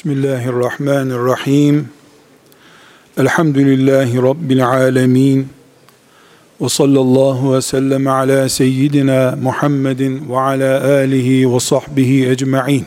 Bismillahirrahmanirrahim. 0.00 1.88
Elhamdülillahi 3.16 4.22
Rabbil 4.22 4.66
alemin. 4.68 5.48
Ve 6.60 6.68
sallallahu 6.68 7.54
ve 7.54 7.62
sellem 7.62 8.06
ala 8.06 8.48
seyyidina 8.48 9.38
Muhammedin 9.42 10.30
ve 10.30 10.38
ala 10.38 10.84
alihi 10.84 11.54
ve 11.54 11.60
sahbihi 11.60 12.28
ecma'in. 12.30 12.86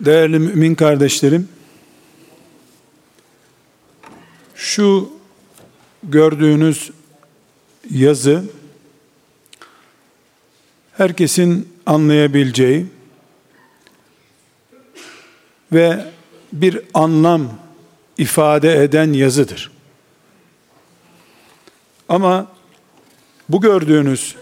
Değerli 0.00 0.38
mümin 0.38 0.74
kardeşlerim, 0.74 1.48
şu 4.54 5.10
gördüğünüz 6.02 6.90
yazı 7.90 8.44
herkesin 10.92 11.68
anlayabileceği 11.86 12.86
ve 15.72 16.04
bir 16.52 16.80
anlam 16.94 17.48
ifade 18.18 18.82
eden 18.84 19.12
yazıdır. 19.12 19.70
Ama 22.08 22.46
bu 23.48 23.60
gördüğünüz 23.60 24.36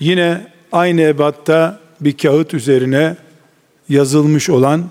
yine 0.00 0.52
aynı 0.72 1.00
ebatta 1.00 1.80
bir 2.00 2.16
kağıt 2.16 2.54
üzerine 2.54 3.16
yazılmış 3.88 4.50
olan 4.50 4.88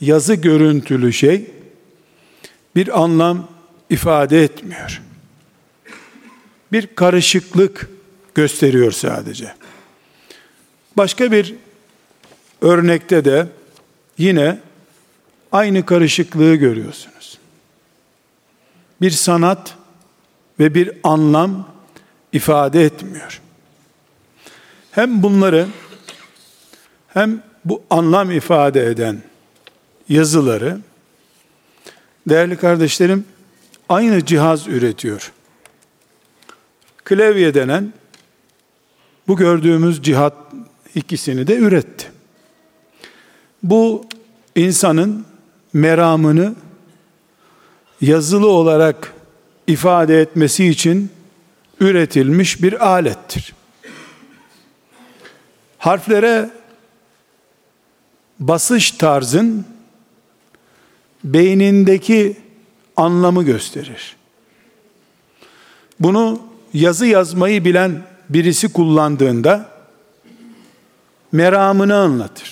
yazı 0.00 0.34
görüntülü 0.34 1.12
şey 1.12 1.50
bir 2.76 3.02
anlam 3.02 3.48
ifade 3.90 4.42
etmiyor. 4.42 5.02
Bir 6.72 6.86
karışıklık 6.86 7.90
gösteriyor 8.34 8.92
sadece. 8.92 9.54
Başka 10.96 11.32
bir 11.32 11.54
örnekte 12.60 13.24
de 13.24 13.46
yine 14.18 14.58
aynı 15.52 15.86
karışıklığı 15.86 16.54
görüyorsunuz. 16.54 17.38
Bir 19.00 19.10
sanat 19.10 19.74
ve 20.60 20.74
bir 20.74 20.92
anlam 21.02 21.68
ifade 22.32 22.84
etmiyor. 22.84 23.40
Hem 24.90 25.22
bunları 25.22 25.66
hem 27.08 27.42
bu 27.64 27.82
anlam 27.90 28.30
ifade 28.30 28.86
eden 28.86 29.22
yazıları 30.08 30.78
değerli 32.28 32.56
kardeşlerim 32.56 33.24
aynı 33.88 34.24
cihaz 34.24 34.68
üretiyor. 34.68 35.32
Klavye 37.04 37.54
denen 37.54 37.92
bu 39.28 39.36
gördüğümüz 39.36 40.02
cihat 40.02 40.34
ikisini 40.94 41.46
de 41.46 41.56
üretti. 41.56 42.17
Bu 43.62 44.04
insanın 44.56 45.26
meramını 45.72 46.54
yazılı 48.00 48.48
olarak 48.48 49.12
ifade 49.66 50.20
etmesi 50.20 50.66
için 50.66 51.10
üretilmiş 51.80 52.62
bir 52.62 52.86
alettir. 52.88 53.54
Harflere 55.78 56.50
basış 58.40 58.90
tarzın 58.90 59.66
beynindeki 61.24 62.36
anlamı 62.96 63.42
gösterir. 63.44 64.16
Bunu 66.00 66.40
yazı 66.74 67.06
yazmayı 67.06 67.64
bilen 67.64 68.02
birisi 68.28 68.72
kullandığında 68.72 69.68
meramını 71.32 71.96
anlatır. 71.96 72.47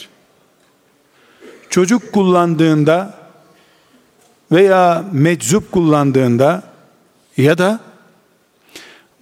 Çocuk 1.77 2.13
kullandığında 2.13 3.15
veya 4.53 5.05
meczup 5.13 5.73
kullandığında 5.73 6.63
ya 7.37 7.59
da 7.59 7.81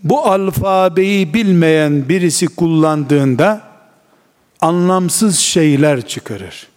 bu 0.04 0.26
alfabeyi 0.26 1.34
bilmeyen 1.34 2.08
birisi 2.08 2.46
kullandığında 2.46 3.60
anlamsız 4.60 5.38
şeyler 5.38 6.06
çıkarır. 6.08 6.68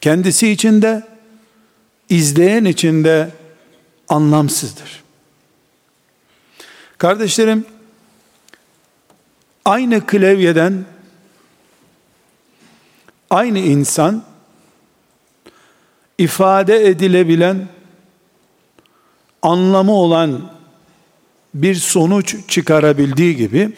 Kendisi 0.00 0.50
için 0.50 0.82
de 0.82 1.06
izleyen 2.08 2.64
için 2.64 3.04
de 3.04 3.30
anlamsızdır. 4.08 5.02
Kardeşlerim, 6.98 7.64
aynı 9.64 10.06
klavyeden 10.06 10.84
aynı 13.30 13.58
insan 13.58 14.24
ifade 16.18 16.86
edilebilen 16.86 17.68
anlamı 19.42 19.92
olan 19.92 20.50
bir 21.54 21.74
sonuç 21.74 22.36
çıkarabildiği 22.48 23.36
gibi 23.36 23.72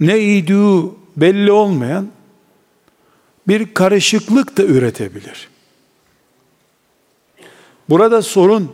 ne 0.00 0.20
idüğü 0.20 0.82
belli 1.16 1.52
olmayan 1.52 2.08
bir 3.48 3.74
karışıklık 3.74 4.56
da 4.56 4.62
üretebilir. 4.62 5.48
Burada 7.88 8.22
sorun 8.22 8.72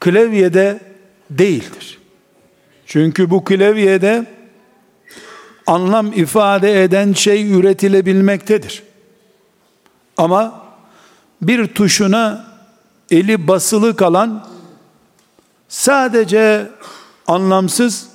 klavyede 0.00 0.80
değildir. 1.30 1.98
Çünkü 2.86 3.30
bu 3.30 3.44
klavyede 3.44 4.26
anlam 5.66 6.12
ifade 6.12 6.82
eden 6.82 7.12
şey 7.12 7.52
üretilebilmektedir. 7.52 8.82
Ama 10.16 10.62
bir 11.42 11.66
tuşuna 11.66 12.46
eli 13.10 13.48
basılı 13.48 13.96
kalan 13.96 14.48
sadece 15.68 16.70
anlamsız 17.26 18.08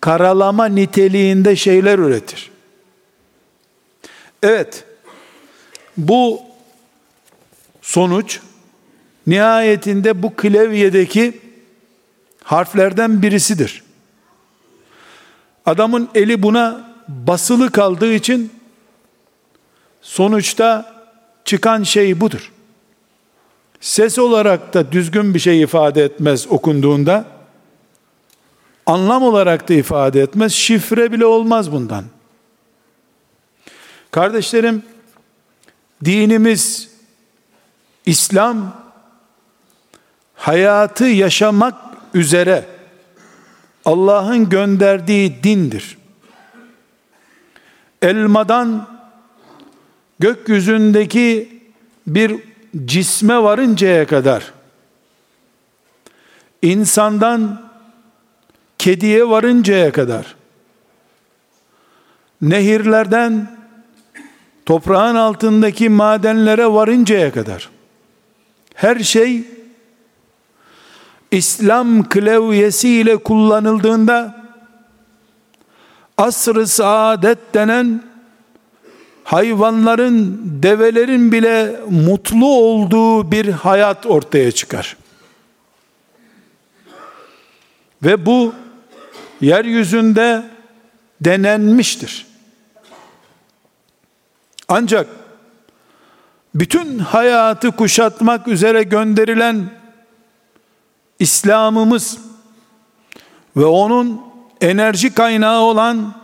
karalama 0.00 0.66
niteliğinde 0.66 1.56
şeyler 1.56 1.98
üretir. 1.98 2.50
Evet, 4.42 4.84
bu 5.96 6.40
sonuç 7.82 8.40
nihayetinde 9.26 10.22
bu 10.22 10.36
klavyedeki 10.36 11.40
harflerden 12.44 13.22
birisidir. 13.22 13.82
Adamın 15.70 16.08
eli 16.14 16.42
buna 16.42 16.90
basılı 17.08 17.70
kaldığı 17.70 18.12
için 18.12 18.52
sonuçta 20.02 20.94
çıkan 21.44 21.82
şey 21.82 22.20
budur. 22.20 22.52
Ses 23.80 24.18
olarak 24.18 24.74
da 24.74 24.92
düzgün 24.92 25.34
bir 25.34 25.38
şey 25.38 25.62
ifade 25.62 26.04
etmez 26.04 26.46
okunduğunda. 26.46 27.24
Anlam 28.86 29.22
olarak 29.22 29.68
da 29.68 29.74
ifade 29.74 30.20
etmez. 30.20 30.52
Şifre 30.52 31.12
bile 31.12 31.26
olmaz 31.26 31.72
bundan. 31.72 32.04
Kardeşlerim, 34.10 34.82
dinimiz 36.04 36.90
İslam 38.06 38.76
hayatı 40.34 41.04
yaşamak 41.04 41.74
üzere 42.14 42.79
Allah'ın 43.84 44.48
gönderdiği 44.48 45.42
dindir. 45.42 45.98
Elmadan 48.02 48.88
gökyüzündeki 50.18 51.60
bir 52.06 52.36
cisme 52.84 53.42
varıncaya 53.42 54.06
kadar 54.06 54.52
insandan 56.62 57.70
kediye 58.78 59.28
varıncaya 59.28 59.92
kadar 59.92 60.36
nehirlerden 62.42 63.56
toprağın 64.66 65.14
altındaki 65.14 65.88
madenlere 65.88 66.66
varıncaya 66.66 67.32
kadar 67.32 67.70
her 68.74 68.98
şey 68.98 69.44
İslam 71.30 72.08
klavyesiyle 72.08 73.16
kullanıldığında 73.16 74.44
asr-ı 76.18 76.66
saadet 76.66 77.54
denen 77.54 78.02
hayvanların, 79.24 80.40
develerin 80.62 81.32
bile 81.32 81.80
mutlu 81.90 82.46
olduğu 82.46 83.30
bir 83.30 83.48
hayat 83.48 84.06
ortaya 84.06 84.52
çıkar. 84.52 84.96
Ve 88.02 88.26
bu 88.26 88.54
yeryüzünde 89.40 90.44
denenmiştir. 91.20 92.26
Ancak 94.68 95.06
bütün 96.54 96.98
hayatı 96.98 97.70
kuşatmak 97.70 98.48
üzere 98.48 98.82
gönderilen 98.82 99.79
İslam'ımız 101.20 102.18
ve 103.56 103.64
onun 103.64 104.20
enerji 104.60 105.14
kaynağı 105.14 105.60
olan 105.60 106.14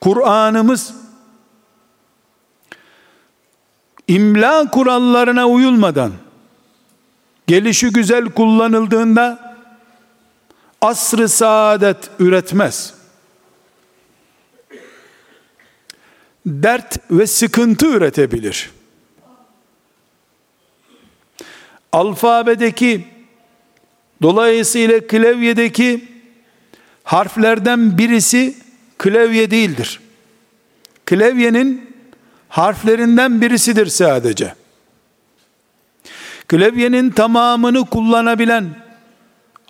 Kur'an'ımız 0.00 0.94
imla 4.08 4.70
kurallarına 4.70 5.48
uyulmadan 5.48 6.12
gelişi 7.46 7.90
güzel 7.90 8.24
kullanıldığında 8.24 9.56
asrı 10.80 11.28
saadet 11.28 12.10
üretmez. 12.18 12.94
Dert 16.46 17.10
ve 17.10 17.26
sıkıntı 17.26 17.86
üretebilir. 17.86 18.70
Alfabedeki 21.92 23.13
dolayısıyla 24.22 25.00
klavyedeki 25.00 26.08
harflerden 27.04 27.98
birisi 27.98 28.54
klavye 28.98 29.50
değildir. 29.50 30.00
Klavyenin 31.06 31.94
harflerinden 32.48 33.40
birisidir 33.40 33.86
sadece. 33.86 34.54
Klavyenin 36.48 37.10
tamamını 37.10 37.86
kullanabilen, 37.86 38.64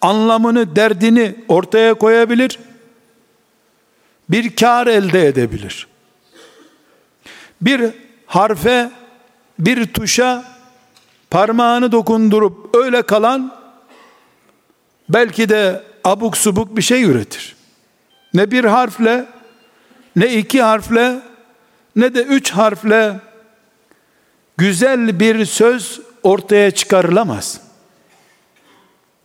anlamını, 0.02 0.76
derdini 0.76 1.34
ortaya 1.48 1.94
koyabilir, 1.94 2.58
bir 4.28 4.56
kar 4.56 4.86
elde 4.86 5.26
edebilir. 5.26 5.86
Bir 7.60 7.90
harfe, 8.26 8.90
bir 9.58 9.86
tuşa 9.86 10.44
parmağını 11.30 11.92
dokundurup 11.92 12.76
öyle 12.76 13.02
kalan 13.02 13.63
belki 15.08 15.48
de 15.48 15.82
abuk 16.04 16.36
subuk 16.36 16.76
bir 16.76 16.82
şey 16.82 17.02
üretir. 17.02 17.56
Ne 18.34 18.50
bir 18.50 18.64
harfle, 18.64 19.26
ne 20.16 20.34
iki 20.34 20.62
harfle, 20.62 21.20
ne 21.96 22.14
de 22.14 22.22
üç 22.22 22.50
harfle 22.50 23.20
güzel 24.56 25.20
bir 25.20 25.44
söz 25.44 26.00
ortaya 26.22 26.70
çıkarılamaz. 26.70 27.60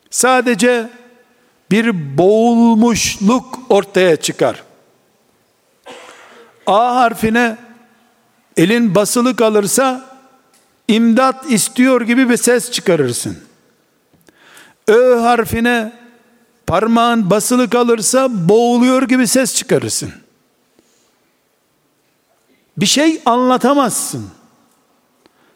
Sadece 0.09 0.89
bir 1.71 2.17
boğulmuşluk 2.17 3.59
ortaya 3.69 4.15
çıkar. 4.15 4.63
A 6.67 6.95
harfine 6.95 7.57
elin 8.57 8.95
basılı 8.95 9.35
kalırsa 9.35 10.17
imdat 10.87 11.51
istiyor 11.51 12.01
gibi 12.01 12.29
bir 12.29 12.37
ses 12.37 12.71
çıkarırsın. 12.71 13.48
Ö 14.89 15.15
harfine 15.15 15.91
parmağın 16.67 17.29
basılı 17.29 17.69
kalırsa 17.69 18.49
boğuluyor 18.49 19.01
gibi 19.03 19.27
ses 19.27 19.55
çıkarırsın. 19.55 20.11
Bir 22.77 22.85
şey 22.85 23.21
anlatamazsın. 23.25 24.29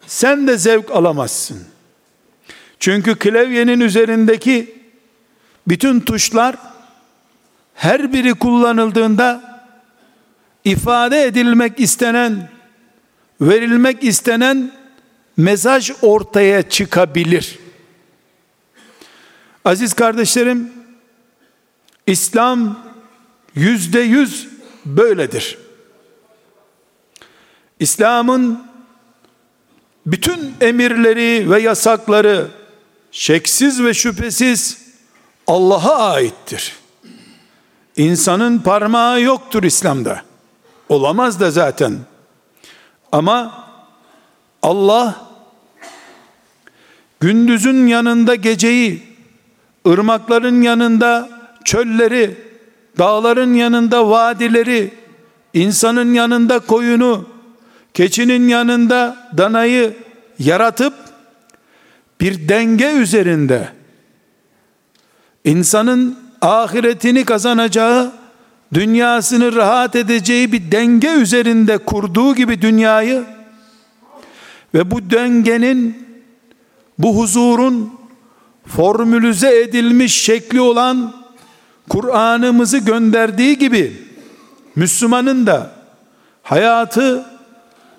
Sen 0.08 0.48
de 0.48 0.58
zevk 0.58 0.92
alamazsın. 0.92 1.64
Çünkü 2.80 3.16
klavyenin 3.16 3.80
üzerindeki 3.80 4.76
bütün 5.68 6.00
tuşlar 6.00 6.56
her 7.76 8.14
biri 8.14 8.34
kullanıldığında 8.34 9.62
ifade 10.66 11.24
edilmek 11.24 11.80
istenen, 11.80 12.50
verilmek 13.42 14.04
istenen 14.04 14.72
mesaj 15.38 15.92
ortaya 16.02 16.70
çıkabilir. 16.70 17.63
Aziz 19.66 19.94
kardeşlerim, 19.94 20.72
İslam 22.08 22.80
yüzde 23.56 24.00
yüz 24.00 24.48
böyledir. 24.86 25.58
İslam'ın 27.80 28.64
bütün 30.06 30.54
emirleri 30.62 31.52
ve 31.52 31.62
yasakları 31.62 32.48
şeksiz 33.12 33.84
ve 33.84 33.94
şüphesiz 33.94 34.84
Allah'a 35.48 36.12
aittir. 36.12 36.74
İnsanın 37.98 38.60
parmağı 38.60 39.22
yoktur 39.22 39.64
İslam'da. 39.64 40.22
Olamaz 40.90 41.40
da 41.40 41.52
zaten. 41.52 42.00
Ama 43.12 43.66
Allah 44.62 45.28
gündüzün 47.20 47.88
yanında 47.88 48.36
geceyi, 48.36 49.13
ırmakların 49.88 50.62
yanında 50.62 51.30
çölleri, 51.66 52.38
dağların 52.98 53.54
yanında 53.54 54.10
vadileri, 54.10 54.94
insanın 55.54 56.14
yanında 56.14 56.60
koyunu, 56.60 57.30
keçinin 57.94 58.48
yanında 58.48 59.30
danayı 59.38 59.94
yaratıp 60.40 60.94
bir 62.22 62.50
denge 62.50 62.92
üzerinde 62.92 63.70
insanın 65.46 66.20
ahiretini 66.42 67.26
kazanacağı, 67.26 68.12
dünyasını 68.74 69.56
rahat 69.56 69.96
edeceği 69.96 70.52
bir 70.52 70.72
denge 70.72 71.12
üzerinde 71.12 71.78
kurduğu 71.78 72.36
gibi 72.36 72.62
dünyayı 72.62 73.24
ve 74.74 74.92
bu 74.92 75.10
dengenin 75.12 76.08
bu 77.00 77.18
huzurun 77.18 78.03
formülize 78.68 79.62
edilmiş 79.62 80.22
şekli 80.22 80.62
olan 80.62 81.14
Kur'an'ımızı 81.90 82.78
gönderdiği 82.78 83.58
gibi 83.58 84.08
Müslümanın 84.76 85.48
da 85.48 85.72
hayatı 86.44 87.26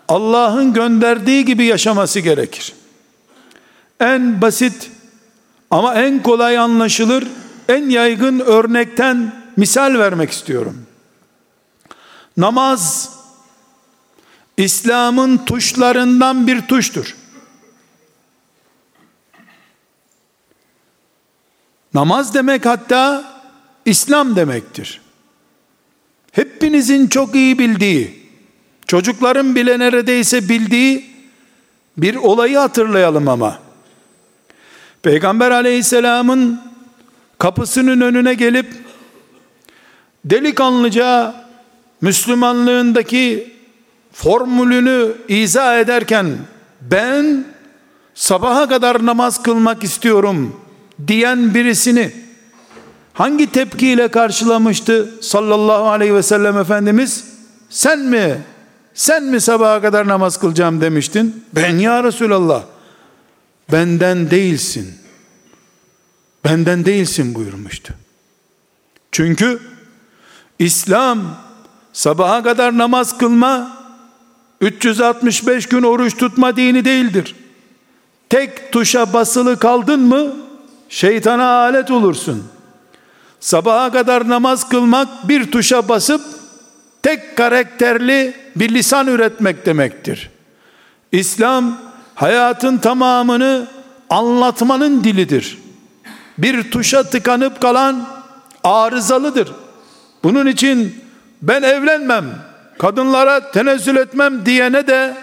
Allah'ın 0.09 0.73
gönderdiği 0.73 1.45
gibi 1.45 1.65
yaşaması 1.65 2.21
gerekir. 2.21 2.73
En 4.01 4.43
basit 4.43 4.91
ama 5.71 5.95
en 5.95 6.23
kolay 6.23 6.59
anlaşılır, 6.59 7.27
en 7.69 7.91
yaygın 7.91 8.41
örnekten 8.41 9.33
misal 9.57 9.99
vermek 9.99 10.31
istiyorum. 10.31 10.87
Namaz 12.37 13.11
İslam'ın 14.57 15.37
tuşlarından 15.37 16.47
bir 16.47 16.61
tuştur. 16.61 17.17
Namaz 21.95 22.35
demek 22.35 22.67
hatta 22.67 23.25
İslam 23.85 24.37
demektir. 24.37 25.01
Hepinizin 26.33 27.07
çok 27.07 27.35
iyi 27.35 27.59
bildiği, 27.59 28.29
çocukların 28.87 29.55
bile 29.55 29.79
neredeyse 29.79 30.49
bildiği 30.49 31.15
bir 31.97 32.15
olayı 32.15 32.59
hatırlayalım 32.59 33.29
ama. 33.29 33.59
Peygamber 35.03 35.51
aleyhisselamın 35.51 36.61
kapısının 37.39 38.01
önüne 38.01 38.35
gelip 38.35 38.75
delikanlıca 40.25 41.35
Müslümanlığındaki 42.01 43.55
formülünü 44.13 45.13
izah 45.29 45.79
ederken 45.79 46.39
ben 46.81 47.45
sabaha 48.15 48.69
kadar 48.69 49.07
namaz 49.07 49.43
kılmak 49.43 49.85
istiyorum 49.85 50.64
diyen 51.09 51.55
birisini 51.55 52.13
hangi 53.13 53.53
tepkiyle 53.53 54.09
karşılamıştı 54.09 55.15
sallallahu 55.21 55.89
aleyhi 55.89 56.15
ve 56.15 56.23
sellem 56.23 56.59
Efendimiz? 56.59 57.25
Sen 57.71 57.99
mi? 57.99 58.39
Sen 58.95 59.25
mi 59.25 59.41
sabaha 59.41 59.83
kadar 59.83 60.09
namaz 60.09 60.41
kılacağım 60.41 60.81
demiştin? 60.81 61.45
Ben 61.55 61.79
ya 61.79 62.05
Resulallah. 62.05 62.63
Benden 63.73 64.31
değilsin. 64.31 64.95
Benden 66.45 66.85
değilsin 66.85 67.35
buyurmuştu. 67.35 67.95
Çünkü 69.13 69.61
İslam 70.59 71.37
sabaha 71.93 72.43
kadar 72.43 72.79
namaz 72.79 73.19
kılma 73.19 73.77
365 74.61 75.67
gün 75.67 75.83
oruç 75.83 76.17
tutma 76.17 76.57
dini 76.57 76.85
değildir. 76.85 77.35
Tek 78.31 78.73
tuşa 78.73 79.13
basılı 79.13 79.59
kaldın 79.59 80.01
mı 80.01 80.44
şeytana 80.89 81.47
alet 81.47 81.91
olursun. 81.91 82.49
Sabaha 83.41 83.93
kadar 83.93 84.29
namaz 84.29 84.69
kılmak 84.69 85.29
bir 85.29 85.53
tuşa 85.53 85.89
basıp 85.89 86.21
tek 87.03 87.37
karakterli 87.37 88.35
bir 88.57 88.75
lisan 88.75 89.07
üretmek 89.07 89.67
demektir. 89.67 90.31
İslam 91.13 91.79
hayatın 92.15 92.79
tamamını 92.79 93.67
anlatmanın 94.11 95.05
dilidir. 95.05 95.59
Bir 96.39 96.71
tuşa 96.71 97.03
tıkanıp 97.03 97.61
kalan 97.61 98.07
arızalıdır. 98.65 99.53
Bunun 100.23 100.47
için 100.47 101.05
ben 101.43 101.63
evlenmem, 101.63 102.25
kadınlara 102.79 103.51
tenezzül 103.51 103.97
etmem 103.97 104.47
diyene 104.47 104.87
de 104.87 105.17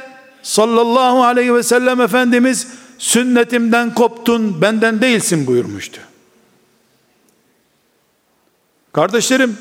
sallallahu 0.43 1.23
aleyhi 1.23 1.55
ve 1.55 1.63
sellem 1.63 2.01
Efendimiz 2.01 2.67
sünnetimden 3.01 3.93
koptun 3.93 4.62
benden 4.62 5.01
değilsin 5.01 5.48
buyurmuştu. 5.48 6.01
Kardeşlerim 8.93 9.58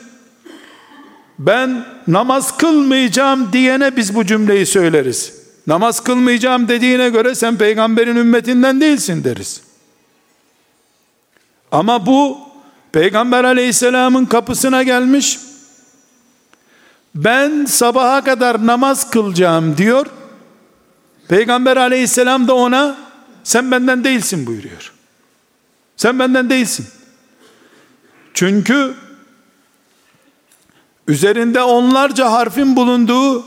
Ben 1.38 1.86
namaz 2.08 2.56
kılmayacağım 2.56 3.52
diyene 3.52 3.96
biz 3.96 4.14
bu 4.14 4.26
cümleyi 4.26 4.66
söyleriz. 4.66 5.34
Namaz 5.66 6.04
kılmayacağım 6.04 6.68
dediğine 6.68 7.10
göre 7.10 7.34
sen 7.34 7.56
peygamberin 7.56 8.16
ümmetinden 8.16 8.80
değilsin 8.80 9.24
deriz. 9.24 9.62
Ama 11.72 12.06
bu 12.06 12.38
peygamber 12.92 13.44
aleyhisselamın 13.44 14.24
kapısına 14.24 14.82
gelmiş. 14.82 15.38
Ben 17.14 17.64
sabaha 17.64 18.24
kadar 18.24 18.66
namaz 18.66 19.10
kılacağım 19.10 19.76
diyor. 19.76 20.06
Peygamber 21.28 21.76
aleyhisselam 21.76 22.48
da 22.48 22.54
ona 22.54 23.09
sen 23.50 23.70
benden 23.70 24.04
değilsin 24.04 24.46
buyuruyor. 24.46 24.92
Sen 25.96 26.18
benden 26.18 26.50
değilsin. 26.50 26.86
Çünkü 28.34 28.94
üzerinde 31.08 31.62
onlarca 31.62 32.32
harfin 32.32 32.76
bulunduğu 32.76 33.46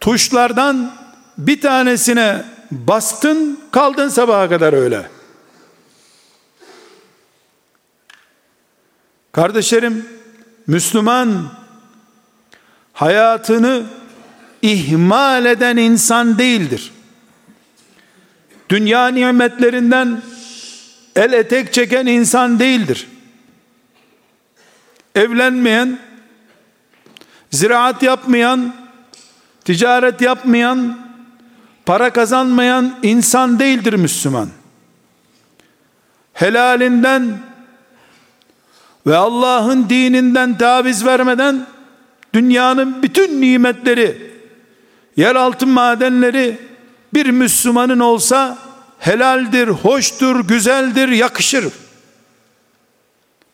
tuşlardan 0.00 0.92
bir 1.38 1.60
tanesine 1.60 2.44
bastın 2.70 3.60
kaldın 3.72 4.08
sabaha 4.08 4.48
kadar 4.48 4.72
öyle. 4.72 5.10
Kardeşlerim 9.32 10.08
Müslüman 10.66 11.52
hayatını 12.92 13.86
ihmal 14.62 15.44
eden 15.44 15.76
insan 15.76 16.38
değildir. 16.38 16.92
Dünya 18.70 19.08
nimetlerinden 19.08 20.22
el 21.16 21.32
etek 21.32 21.72
çeken 21.72 22.06
insan 22.06 22.58
değildir. 22.58 23.08
Evlenmeyen, 25.14 25.98
ziraat 27.50 28.02
yapmayan, 28.02 28.74
ticaret 29.64 30.20
yapmayan, 30.20 30.98
para 31.86 32.12
kazanmayan 32.12 32.98
insan 33.02 33.58
değildir 33.58 33.92
Müslüman. 33.92 34.48
Helalinden 36.32 37.38
ve 39.06 39.16
Allah'ın 39.16 39.88
dininden 39.88 40.58
taviz 40.58 41.06
vermeden 41.06 41.66
dünyanın 42.34 43.02
bütün 43.02 43.40
nimetleri, 43.40 44.32
yeraltı 45.16 45.66
madenleri 45.66 46.69
bir 47.14 47.26
Müslümanın 47.26 48.00
olsa 48.00 48.58
helaldir, 48.98 49.68
hoştur, 49.68 50.48
güzeldir, 50.48 51.08
yakışır. 51.08 51.72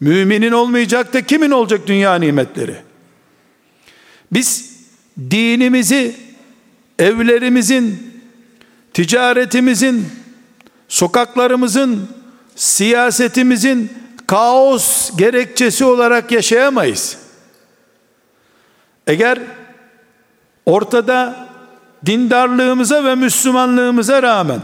Müminin 0.01 0.53
olmayacak 0.53 1.13
da 1.13 1.27
kimin 1.27 1.51
olacak 1.51 1.81
dünya 1.87 2.15
nimetleri? 2.15 2.77
Biz 4.33 4.77
dinimizi 5.31 6.17
evlerimizin, 6.99 8.13
ticaretimizin, 8.95 10.07
sokaklarımızın, 10.89 12.09
siyasetimizin 12.57 13.93
kaos 14.27 15.17
gerekçesi 15.17 15.85
olarak 15.85 16.33
yaşayamayız. 16.33 17.19
Eğer 19.07 19.39
ortada 20.67 21.46
dindarlığımıza 22.07 23.05
ve 23.05 23.15
Müslümanlığımıza 23.15 24.23
rağmen 24.23 24.61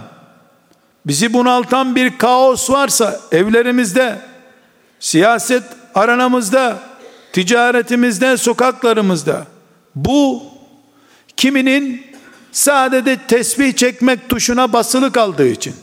bizi 1.07 1.33
bunaltan 1.33 1.97
bir 1.97 2.19
kaos 2.19 2.71
varsa 2.71 3.21
evlerimizde, 3.33 4.19
siyaset 5.01 5.62
aranamızda, 5.95 6.79
ticaretimizde, 7.33 8.37
sokaklarımızda 8.37 9.47
bu 9.95 10.43
kiminin 11.37 12.07
sadece 12.53 13.17
tesbih 13.29 13.73
çekmek 13.73 14.29
tuşuna 14.29 14.73
basılı 14.73 15.12
kaldığı 15.12 15.49
için, 15.49 15.75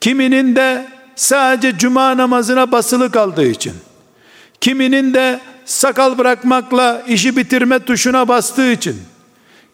kiminin 0.00 0.56
de 0.56 0.86
sadece 1.16 1.78
cuma 1.78 2.16
namazına 2.16 2.72
basılı 2.72 3.12
kaldığı 3.12 3.46
için, 3.46 3.74
kiminin 4.60 5.14
de 5.14 5.40
sakal 5.64 6.18
bırakmakla 6.18 7.02
işi 7.08 7.36
bitirme 7.36 7.78
tuşuna 7.78 8.28
bastığı 8.28 8.72
için, 8.72 9.02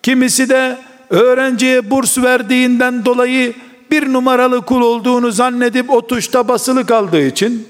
kimisi 0.02 0.48
de 0.48 0.78
öğrenciye 1.10 1.90
burs 1.90 2.18
verdiğinden 2.18 3.04
dolayı 3.04 3.54
bir 3.90 4.12
numaralı 4.12 4.62
kul 4.62 4.80
olduğunu 4.80 5.32
zannedip 5.32 5.90
o 5.90 6.06
tuşta 6.06 6.48
basılı 6.48 6.86
kaldığı 6.86 7.26
için, 7.26 7.68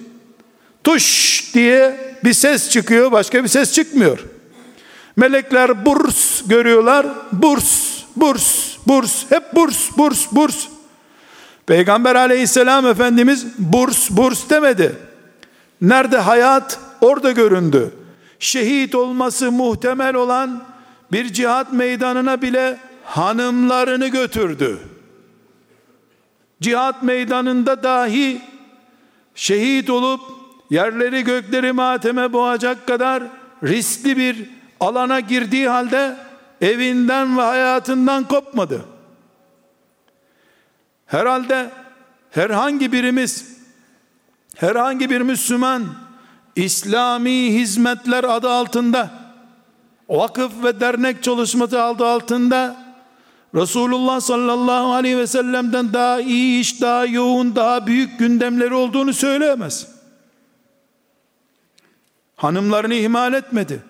tuş 0.84 1.44
diye 1.54 2.00
bir 2.24 2.32
ses 2.32 2.70
çıkıyor, 2.70 3.12
başka 3.12 3.44
bir 3.44 3.48
ses 3.48 3.72
çıkmıyor. 3.72 4.18
Melekler 5.16 5.86
burs 5.86 6.42
görüyorlar, 6.46 7.06
burs, 7.32 8.02
burs, 8.16 8.76
burs, 8.86 9.24
hep 9.30 9.54
burs, 9.54 9.96
burs, 9.96 10.32
burs. 10.32 10.66
Peygamber 11.66 12.14
aleyhisselam 12.14 12.86
efendimiz 12.86 13.46
burs, 13.58 14.10
burs 14.10 14.50
demedi. 14.50 14.96
Nerede 15.80 16.18
hayat 16.18 16.78
orada 17.00 17.32
göründü. 17.32 17.90
Şehit 18.38 18.94
olması 18.94 19.52
muhtemel 19.52 20.14
olan 20.14 20.71
bir 21.12 21.32
cihat 21.32 21.72
meydanına 21.72 22.42
bile 22.42 22.78
hanımlarını 23.04 24.08
götürdü. 24.08 24.78
Cihat 26.60 27.02
meydanında 27.02 27.82
dahi 27.82 28.40
şehit 29.34 29.90
olup 29.90 30.20
yerleri 30.70 31.24
gökleri 31.24 31.72
mateme 31.72 32.32
boğacak 32.32 32.86
kadar 32.86 33.22
riskli 33.64 34.16
bir 34.16 34.50
alana 34.80 35.20
girdiği 35.20 35.68
halde 35.68 36.16
evinden 36.60 37.38
ve 37.38 37.42
hayatından 37.42 38.28
kopmadı. 38.28 38.84
Herhalde 41.06 41.70
herhangi 42.30 42.92
birimiz 42.92 43.58
herhangi 44.56 45.10
bir 45.10 45.20
Müslüman 45.20 45.84
İslami 46.56 47.54
hizmetler 47.54 48.24
adı 48.24 48.50
altında 48.50 49.21
vakıf 50.12 50.64
ve 50.64 50.80
dernek 50.80 51.22
çalışması 51.22 51.82
adı 51.82 52.06
altında 52.06 52.76
Resulullah 53.54 54.20
sallallahu 54.20 54.92
aleyhi 54.92 55.18
ve 55.18 55.26
sellem'den 55.26 55.92
daha 55.92 56.20
iyi 56.20 56.60
iş, 56.60 56.80
daha 56.80 57.06
yoğun, 57.06 57.56
daha 57.56 57.86
büyük 57.86 58.18
gündemleri 58.18 58.74
olduğunu 58.74 59.12
söyleyemez. 59.12 59.88
Hanımlarını 62.36 62.94
ihmal 62.94 63.32
etmedi. 63.32 63.82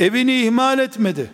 Evini 0.00 0.40
ihmal 0.40 0.78
etmedi. 0.78 1.30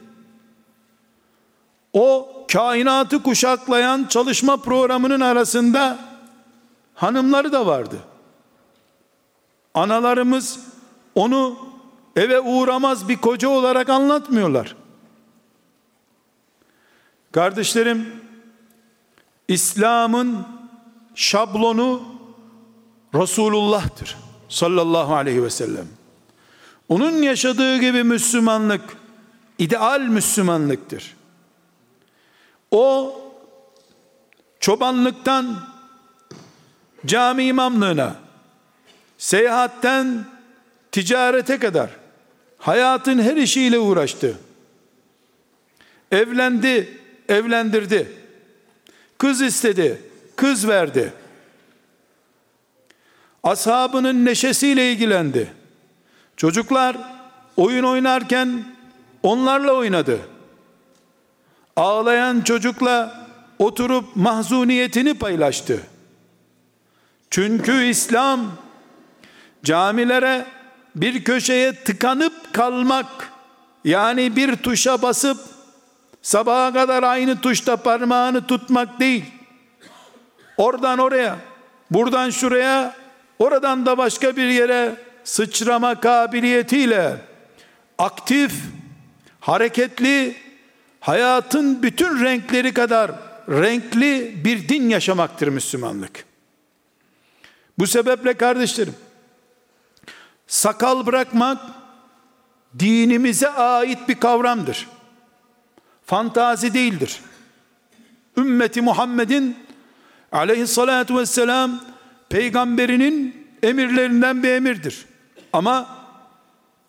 O 1.92 2.32
kainatı 2.52 3.22
kuşaklayan 3.22 4.06
çalışma 4.08 4.56
programının 4.56 5.20
arasında 5.20 5.98
hanımları 6.94 7.52
da 7.52 7.66
vardı. 7.66 7.96
Analarımız 9.74 10.60
onu 11.14 11.69
eve 12.16 12.40
uğramaz 12.40 13.08
bir 13.08 13.16
koca 13.16 13.48
olarak 13.48 13.88
anlatmıyorlar. 13.88 14.76
Kardeşlerim, 17.32 18.06
İslam'ın 19.48 20.46
şablonu 21.14 22.02
Resulullah'tır 23.14 24.16
sallallahu 24.48 25.14
aleyhi 25.14 25.42
ve 25.42 25.50
sellem. 25.50 25.86
Onun 26.88 27.22
yaşadığı 27.22 27.78
gibi 27.78 28.04
Müslümanlık 28.04 28.80
ideal 29.58 30.00
Müslümanlıktır. 30.00 31.16
O 32.70 33.14
çobanlıktan 34.60 35.56
cami 37.06 37.44
imamlığına, 37.44 38.14
seyahatten 39.18 40.24
ticarete 40.92 41.58
kadar 41.58 41.99
hayatın 42.60 43.18
her 43.18 43.36
işiyle 43.36 43.78
uğraştı. 43.78 44.38
Evlendi, 46.12 46.98
evlendirdi. 47.28 48.12
Kız 49.18 49.40
istedi, 49.40 50.02
kız 50.36 50.68
verdi. 50.68 51.12
Ashabının 53.42 54.24
neşesiyle 54.24 54.92
ilgilendi. 54.92 55.52
Çocuklar 56.36 56.96
oyun 57.56 57.84
oynarken 57.84 58.64
onlarla 59.22 59.72
oynadı. 59.72 60.18
Ağlayan 61.76 62.40
çocukla 62.40 63.26
oturup 63.58 64.16
mahzuniyetini 64.16 65.14
paylaştı. 65.14 65.80
Çünkü 67.30 67.84
İslam 67.84 68.52
camilere 69.64 70.46
bir 70.94 71.24
köşeye 71.24 71.72
tıkanıp 71.72 72.54
kalmak 72.54 73.06
yani 73.84 74.36
bir 74.36 74.56
tuşa 74.56 75.02
basıp 75.02 75.38
sabaha 76.22 76.72
kadar 76.72 77.02
aynı 77.02 77.40
tuşta 77.40 77.76
parmağını 77.76 78.46
tutmak 78.46 79.00
değil. 79.00 79.24
Oradan 80.56 80.98
oraya, 80.98 81.36
buradan 81.90 82.30
şuraya, 82.30 82.94
oradan 83.38 83.86
da 83.86 83.98
başka 83.98 84.36
bir 84.36 84.48
yere 84.48 84.94
sıçrama 85.24 86.00
kabiliyetiyle 86.00 87.16
aktif, 87.98 88.52
hareketli, 89.40 90.36
hayatın 91.00 91.82
bütün 91.82 92.24
renkleri 92.24 92.74
kadar 92.74 93.10
renkli 93.48 94.44
bir 94.44 94.68
din 94.68 94.88
yaşamaktır 94.88 95.48
Müslümanlık. 95.48 96.24
Bu 97.78 97.86
sebeple 97.86 98.34
kardeşlerim, 98.34 98.94
sakal 100.50 101.06
bırakmak 101.06 101.58
dinimize 102.78 103.50
ait 103.50 104.08
bir 104.08 104.20
kavramdır. 104.20 104.88
Fantazi 106.06 106.74
değildir. 106.74 107.20
Ümmeti 108.36 108.82
Muhammed'in 108.82 109.56
aleyhissalatu 110.32 111.18
vesselam 111.18 111.80
peygamberinin 112.28 113.46
emirlerinden 113.62 114.42
bir 114.42 114.48
emirdir. 114.48 115.06
Ama 115.52 115.88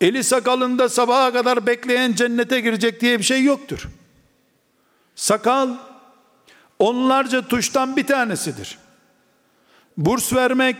eli 0.00 0.24
sakalında 0.24 0.88
sabaha 0.88 1.32
kadar 1.32 1.66
bekleyen 1.66 2.12
cennete 2.12 2.60
girecek 2.60 3.00
diye 3.00 3.18
bir 3.18 3.24
şey 3.24 3.44
yoktur. 3.44 3.88
Sakal 5.14 5.70
onlarca 6.78 7.48
tuştan 7.48 7.96
bir 7.96 8.06
tanesidir. 8.06 8.78
Burs 9.96 10.32
vermek, 10.32 10.76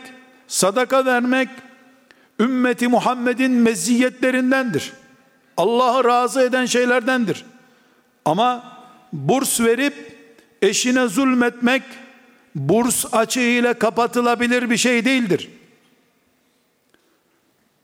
sadaka 0.49 1.05
vermek 1.05 1.49
ümmeti 2.41 2.89
Muhammed'in 2.89 3.53
meziyetlerindendir. 3.53 4.93
Allah'ı 5.57 6.05
razı 6.05 6.43
eden 6.43 6.67
şeylerdendir. 6.67 7.45
Ama 8.25 8.65
burs 9.12 9.61
verip 9.61 10.17
eşine 10.62 11.07
zulmetmek 11.09 11.83
burs 12.55 13.15
açığıyla 13.15 13.75
kapatılabilir 13.75 14.71
bir 14.71 14.77
şey 14.77 15.05
değildir. 15.05 15.51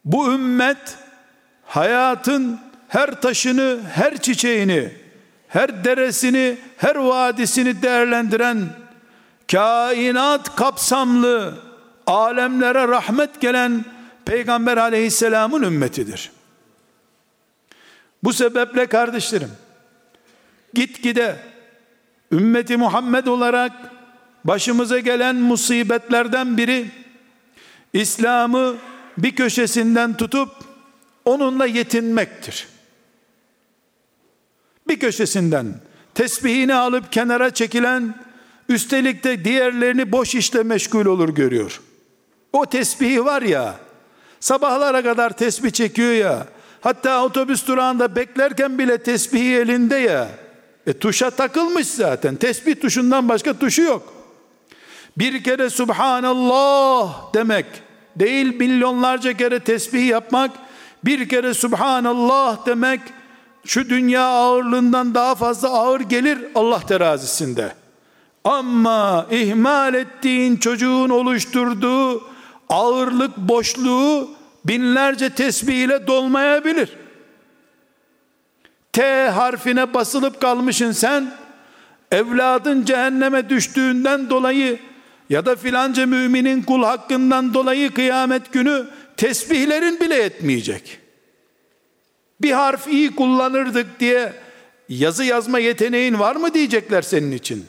Bu 0.05 0.33
ümmet 0.33 0.97
hayatın 1.64 2.61
her 2.88 3.21
taşını, 3.21 3.81
her 3.95 4.17
çiçeğini, 4.17 4.93
her 5.49 5.85
deresini, 5.85 6.59
her 6.76 6.97
vadisini 6.97 7.83
değerlendiren 7.83 8.69
kainat 9.52 10.57
kapsamlı 10.57 11.55
alemlere 12.07 12.88
rahmet 12.88 13.40
gelen 13.40 13.85
Peygamber 14.28 14.76
aleyhisselamın 14.76 15.62
ümmetidir. 15.62 16.30
Bu 18.23 18.32
sebeple 18.32 18.87
kardeşlerim 18.87 19.50
gitgide 20.75 21.37
ümmeti 22.32 22.76
Muhammed 22.76 23.26
olarak 23.26 23.73
başımıza 24.44 24.99
gelen 24.99 25.37
musibetlerden 25.37 26.56
biri 26.56 26.90
İslam'ı 27.92 28.76
bir 29.18 29.37
köşesinden 29.37 30.16
tutup 30.16 30.50
onunla 31.25 31.66
yetinmektir. 31.66 32.68
Bir 34.88 35.00
köşesinden 35.00 35.75
tesbihini 36.14 36.75
alıp 36.75 37.12
kenara 37.12 37.54
çekilen 37.54 38.14
üstelik 38.68 39.25
de 39.25 39.44
diğerlerini 39.44 40.12
boş 40.12 40.35
işle 40.35 40.62
meşgul 40.62 41.06
olur 41.06 41.28
görüyor. 41.28 41.80
O 42.52 42.66
tesbihi 42.66 43.25
var 43.25 43.42
ya 43.42 43.88
sabahlara 44.40 45.02
kadar 45.02 45.37
tesbih 45.37 45.71
çekiyor 45.71 46.12
ya 46.12 46.47
hatta 46.80 47.25
otobüs 47.25 47.66
durağında 47.66 48.16
beklerken 48.16 48.78
bile 48.78 48.99
tesbihi 48.99 49.54
elinde 49.54 49.97
ya 49.97 50.28
e 50.87 50.92
tuşa 50.92 51.30
takılmış 51.30 51.87
zaten 51.87 52.37
tesbih 52.37 52.80
tuşundan 52.80 53.28
başka 53.28 53.59
tuşu 53.59 53.83
yok. 53.83 54.12
Bir 55.18 55.45
kere 55.45 55.71
Subhanallah 55.71 57.35
demek 57.35 57.66
değil 58.16 58.57
milyonlarca 58.57 59.37
kere 59.37 59.61
tesbih 59.61 60.07
yapmak 60.07 60.50
bir 61.04 61.28
kere 61.28 61.54
Subhanallah 61.54 62.66
demek 62.66 63.00
şu 63.64 63.88
dünya 63.88 64.25
ağırlığından 64.25 65.14
daha 65.14 65.35
fazla 65.35 65.68
ağır 65.68 66.00
gelir 66.00 66.38
Allah 66.55 66.81
terazisinde. 66.81 67.72
Ama 68.44 69.27
ihmal 69.31 69.94
ettiğin 69.94 70.57
çocuğun 70.57 71.09
oluşturduğu 71.09 72.22
ağırlık 72.68 73.37
boşluğu 73.37 74.31
binlerce 74.64 75.31
tesbih 75.31 75.74
ile 75.74 76.07
dolmayabilir. 76.07 76.88
T 78.92 79.28
harfine 79.28 79.94
basılıp 79.94 80.40
kalmışın 80.40 80.92
sen, 80.92 81.35
evladın 82.12 82.85
cehenneme 82.85 83.48
düştüğünden 83.48 84.31
dolayı 84.31 84.78
ya 85.31 85.46
da 85.46 85.57
filanca 85.57 86.07
müminin 86.07 86.62
kul 86.62 86.83
hakkından 86.83 87.54
dolayı 87.54 87.94
kıyamet 87.94 88.52
günü 88.52 88.87
tesbihlerin 89.16 90.00
bile 90.00 90.16
etmeyecek. 90.16 91.00
Bir 92.40 92.52
harf 92.52 92.88
iyi 92.88 93.14
kullanırdık 93.14 94.00
diye 94.00 94.33
yazı 94.88 95.24
yazma 95.24 95.59
yeteneğin 95.59 96.18
var 96.18 96.37
mı 96.37 96.54
diyecekler 96.54 97.02
senin 97.02 97.33
için. 97.33 97.66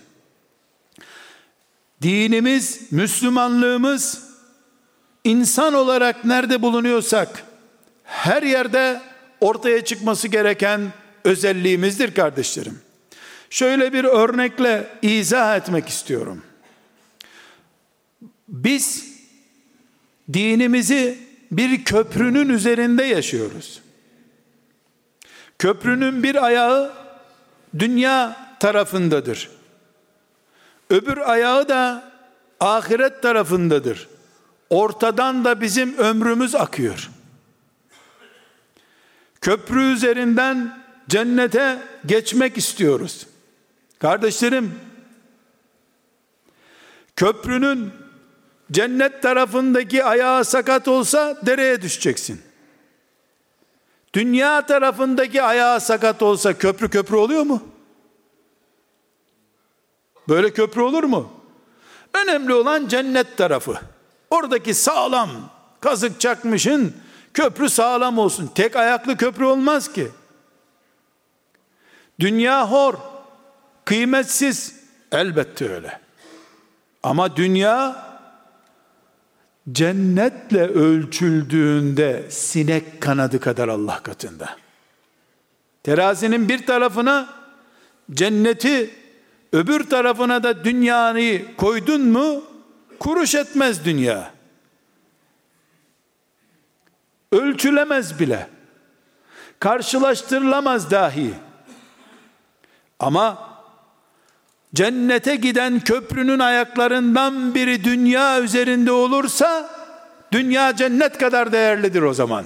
Dinimiz, 2.01 2.91
Müslümanlığımız 2.91 4.28
insan 5.23 5.73
olarak 5.73 6.25
nerede 6.25 6.61
bulunuyorsak 6.61 7.43
her 8.03 8.43
yerde 8.43 9.01
ortaya 9.41 9.85
çıkması 9.85 10.27
gereken 10.27 10.93
özelliğimizdir 11.23 12.13
kardeşlerim. 12.13 12.81
Şöyle 13.49 13.93
bir 13.93 14.03
örnekle 14.03 14.87
izah 15.01 15.57
etmek 15.57 15.89
istiyorum. 15.89 16.43
Biz 18.47 19.05
dinimizi 20.33 21.17
bir 21.51 21.85
köprünün 21.85 22.49
üzerinde 22.49 23.03
yaşıyoruz. 23.03 23.81
Köprünün 25.59 26.23
bir 26.23 26.45
ayağı 26.45 26.93
dünya 27.79 28.37
tarafındadır. 28.59 29.49
Öbür 30.89 31.17
ayağı 31.17 31.69
da 31.69 32.11
ahiret 32.59 33.21
tarafındadır. 33.21 34.07
Ortadan 34.69 35.45
da 35.45 35.61
bizim 35.61 35.97
ömrümüz 35.97 36.55
akıyor. 36.55 37.09
Köprü 39.41 39.93
üzerinden 39.93 40.83
cennete 41.09 41.83
geçmek 42.05 42.57
istiyoruz. 42.57 43.27
Kardeşlerim, 43.99 44.79
köprünün 47.15 47.91
cennet 48.71 49.21
tarafındaki 49.21 50.03
ayağı 50.03 50.45
sakat 50.45 50.87
olsa 50.87 51.37
dereye 51.45 51.81
düşeceksin. 51.81 52.41
Dünya 54.13 54.65
tarafındaki 54.65 55.41
ayağı 55.41 55.81
sakat 55.81 56.21
olsa 56.21 56.57
köprü 56.57 56.89
köprü 56.89 57.15
oluyor 57.15 57.43
mu? 57.43 57.63
Böyle 60.29 60.53
köprü 60.53 60.81
olur 60.81 61.03
mu? 61.03 61.31
Önemli 62.13 62.53
olan 62.53 62.87
cennet 62.87 63.37
tarafı. 63.37 63.79
Oradaki 64.29 64.73
sağlam 64.73 65.29
kazık 65.81 66.19
çakmışın 66.19 66.93
köprü 67.33 67.69
sağlam 67.69 68.17
olsun. 68.17 68.51
Tek 68.55 68.75
ayaklı 68.75 69.17
köprü 69.17 69.45
olmaz 69.45 69.93
ki. 69.93 70.07
Dünya 72.19 72.71
hor, 72.71 72.93
kıymetsiz. 73.85 74.79
Elbette 75.11 75.73
öyle. 75.73 75.99
Ama 77.03 77.35
dünya 77.35 78.05
cennetle 79.71 80.67
ölçüldüğünde 80.67 82.25
sinek 82.29 83.01
kanadı 83.01 83.39
kadar 83.39 83.67
Allah 83.67 84.03
katında. 84.03 84.57
Terazinin 85.83 86.49
bir 86.49 86.65
tarafına 86.65 87.29
cenneti 88.11 88.89
öbür 89.53 89.89
tarafına 89.89 90.43
da 90.43 90.63
dünyayı 90.63 91.55
koydun 91.55 92.01
mu 92.01 92.43
kuruş 92.99 93.35
etmez 93.35 93.85
dünya. 93.85 94.31
Ölçülemez 97.31 98.19
bile. 98.19 98.47
Karşılaştırılamaz 99.59 100.91
dahi. 100.91 101.33
Ama 102.99 103.49
cennete 104.73 105.35
giden 105.35 105.79
köprünün 105.79 106.39
ayaklarından 106.39 107.55
biri 107.55 107.83
dünya 107.83 108.41
üzerinde 108.41 108.91
olursa 108.91 109.69
dünya 110.31 110.75
cennet 110.75 111.17
kadar 111.17 111.51
değerlidir 111.51 112.01
o 112.01 112.13
zaman. 112.13 112.45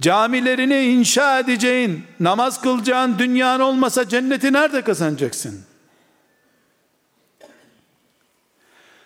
Camilerini 0.00 0.82
inşa 0.82 1.38
edeceğin, 1.38 2.04
namaz 2.20 2.60
kılacağın 2.62 3.18
dünyan 3.18 3.60
olmasa 3.60 4.08
cenneti 4.08 4.52
nerede 4.52 4.82
kazanacaksın? 4.82 5.71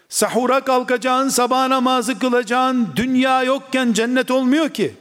Sahura 0.08 0.60
kalkacağın, 0.60 1.28
sabah 1.28 1.68
namazı 1.68 2.18
kılacağın 2.18 2.88
dünya 2.96 3.42
yokken 3.42 3.92
cennet 3.92 4.30
olmuyor 4.30 4.68
ki. 4.68 4.94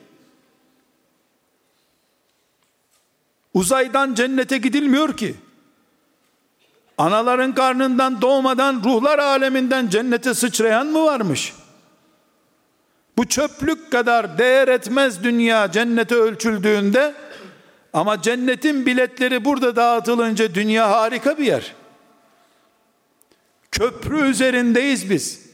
Uzaydan 3.54 4.14
cennete 4.14 4.58
gidilmiyor 4.58 5.18
ki. 5.18 5.36
Anaların 6.98 7.56
karnından 7.56 8.22
doğmadan 8.22 8.82
ruhlar 8.84 9.20
aleminden 9.20 9.90
cennete 9.90 10.34
sıçrayan 10.34 10.88
mı 10.88 11.04
varmış? 11.06 11.54
Bu 13.18 13.28
çöplük 13.28 13.92
kadar 13.92 14.38
değer 14.38 14.68
etmez 14.68 15.24
dünya 15.24 15.72
cennete 15.72 16.16
ölçüldüğünde 16.16 17.14
ama 17.94 18.22
cennetin 18.22 18.86
biletleri 18.86 19.46
burada 19.46 19.76
dağıtılınca 19.76 20.56
dünya 20.56 20.90
harika 20.92 21.38
bir 21.38 21.46
yer. 21.46 21.76
Köprü 23.78 24.30
üzerindeyiz 24.30 25.10
biz. 25.10 25.46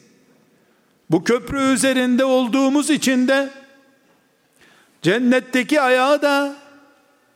Bu 1.09 1.23
köprü 1.23 1.73
üzerinde 1.73 2.25
olduğumuz 2.25 2.89
için 2.89 3.27
de 3.27 3.49
cennetteki 5.01 5.81
ayağı 5.81 6.21
da 6.21 6.55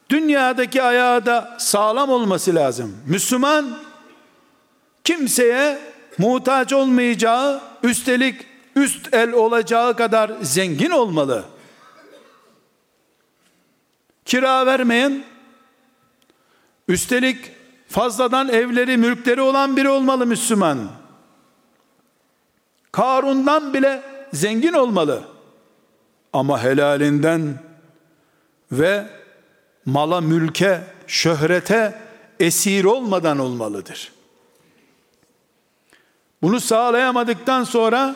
dünyadaki 0.10 0.84
ayağı 0.84 1.26
da 1.26 1.56
sağlam 1.60 2.10
olması 2.10 2.56
lazım. 2.56 2.98
Müslüman 3.08 3.78
kimseye 5.04 5.80
muhtaç 6.18 6.74
olmayacağı, 6.74 7.62
üstelik 7.84 8.46
üst 8.76 9.14
el 9.14 9.32
olacağı 9.32 9.96
kadar 9.96 10.32
zengin 10.42 10.90
olmalı. 10.90 11.46
Kira 14.26 14.66
vermeyen, 14.66 15.24
üstelik 16.88 17.55
fazladan 17.96 18.50
evleri, 18.50 18.98
mülkleri 18.98 19.42
olan 19.42 19.78
biri 19.78 19.90
olmalı 19.90 20.26
Müslüman. 20.28 20.90
Karun'dan 22.92 23.74
bile 23.74 24.02
zengin 24.34 24.74
olmalı. 24.74 25.24
Ama 26.34 26.64
helalinden 26.64 27.60
ve 28.72 29.08
mala, 29.86 30.22
mülke, 30.22 30.82
şöhrete 31.08 32.02
esir 32.40 32.84
olmadan 32.84 33.40
olmalıdır. 33.40 34.12
Bunu 36.42 36.60
sağlayamadıktan 36.60 37.64
sonra 37.64 38.16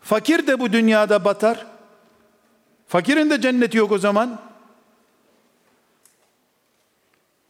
fakir 0.00 0.46
de 0.46 0.60
bu 0.60 0.72
dünyada 0.72 1.24
batar. 1.24 1.66
Fakirin 2.88 3.30
de 3.30 3.40
cenneti 3.40 3.78
yok 3.78 3.92
o 3.92 3.98
zaman. 3.98 4.40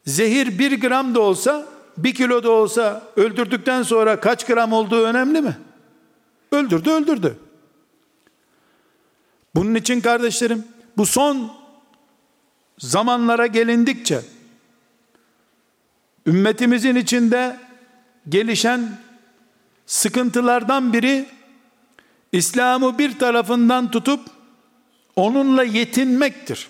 Zehir 0.07 0.59
bir 0.59 0.81
gram 0.81 1.14
da 1.14 1.21
olsa, 1.21 1.67
bir 1.97 2.14
kilo 2.14 2.43
da 2.43 2.51
olsa 2.51 3.03
öldürdükten 3.17 3.83
sonra 3.83 4.21
kaç 4.21 4.47
gram 4.47 4.73
olduğu 4.73 5.03
önemli 5.03 5.40
mi? 5.40 5.57
Öldürdü 6.53 6.90
öldürdü. 6.90 7.37
Bunun 9.55 9.75
için 9.75 10.01
kardeşlerim 10.01 10.64
bu 10.97 11.07
son 11.07 11.53
zamanlara 12.79 13.47
gelindikçe 13.47 14.21
ümmetimizin 16.27 16.97
içinde 16.97 17.57
gelişen 18.29 18.99
sıkıntılardan 19.87 20.93
biri 20.93 21.27
İslam'ı 22.33 22.99
bir 22.99 23.19
tarafından 23.19 23.90
tutup 23.90 24.21
onunla 25.17 25.64
yetinmektir. 25.64 26.69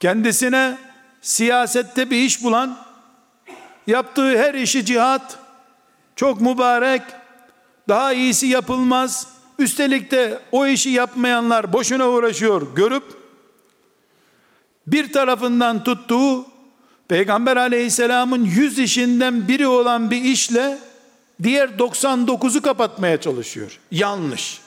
Kendisine 0.00 0.78
siyasette 1.22 2.10
bir 2.10 2.16
iş 2.16 2.44
bulan 2.44 2.78
yaptığı 3.86 4.38
her 4.38 4.54
işi 4.54 4.84
cihat 4.84 5.38
çok 6.16 6.40
mübarek 6.40 7.02
daha 7.88 8.12
iyisi 8.12 8.46
yapılmaz 8.46 9.26
üstelik 9.58 10.10
de 10.10 10.40
o 10.52 10.66
işi 10.66 10.90
yapmayanlar 10.90 11.72
boşuna 11.72 12.08
uğraşıyor 12.08 12.74
görüp 12.74 13.04
bir 14.86 15.12
tarafından 15.12 15.84
tuttuğu 15.84 16.46
Peygamber 17.08 17.56
aleyhisselamın 17.56 18.44
yüz 18.44 18.78
işinden 18.78 19.48
biri 19.48 19.66
olan 19.66 20.10
bir 20.10 20.24
işle 20.24 20.78
diğer 21.42 21.68
99'u 21.68 22.62
kapatmaya 22.62 23.20
çalışıyor. 23.20 23.80
Yanlış. 23.90 24.60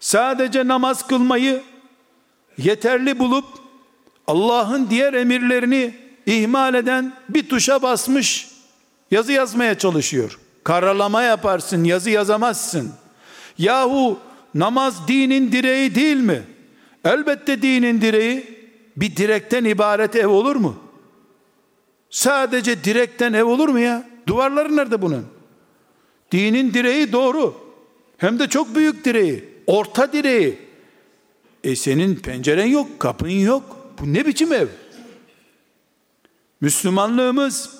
Sadece 0.00 0.68
namaz 0.68 1.06
kılmayı 1.06 1.62
yeterli 2.58 3.18
bulup 3.18 3.44
Allah'ın 4.26 4.90
diğer 4.90 5.12
emirlerini 5.12 5.94
ihmal 6.26 6.74
eden 6.74 7.12
bir 7.28 7.48
tuşa 7.48 7.82
basmış 7.82 8.48
yazı 9.10 9.32
yazmaya 9.32 9.78
çalışıyor. 9.78 10.38
Karalama 10.64 11.22
yaparsın, 11.22 11.84
yazı 11.84 12.10
yazamazsın. 12.10 12.92
Yahu 13.58 14.18
namaz 14.54 15.08
dinin 15.08 15.52
direği 15.52 15.94
değil 15.94 16.16
mi? 16.16 16.42
Elbette 17.04 17.62
dinin 17.62 18.00
direği 18.00 18.58
bir 18.96 19.16
direkten 19.16 19.64
ibaret 19.64 20.16
ev 20.16 20.28
olur 20.28 20.56
mu? 20.56 20.76
Sadece 22.10 22.84
direkten 22.84 23.32
ev 23.32 23.44
olur 23.44 23.68
mu 23.68 23.78
ya? 23.78 24.08
Duvarları 24.26 24.76
nerede 24.76 25.02
bunun? 25.02 25.26
Dinin 26.32 26.74
direği 26.74 27.12
doğru. 27.12 27.54
Hem 28.16 28.38
de 28.38 28.48
çok 28.48 28.74
büyük 28.74 29.04
direği. 29.04 29.44
Orta 29.66 30.12
direği. 30.12 30.58
E 31.64 31.76
senin 31.76 32.16
penceren 32.16 32.66
yok, 32.66 33.00
kapın 33.00 33.28
yok. 33.28 33.81
Bu 34.02 34.12
ne 34.12 34.26
biçim 34.26 34.52
ev? 34.52 34.66
Müslümanlığımız 36.60 37.70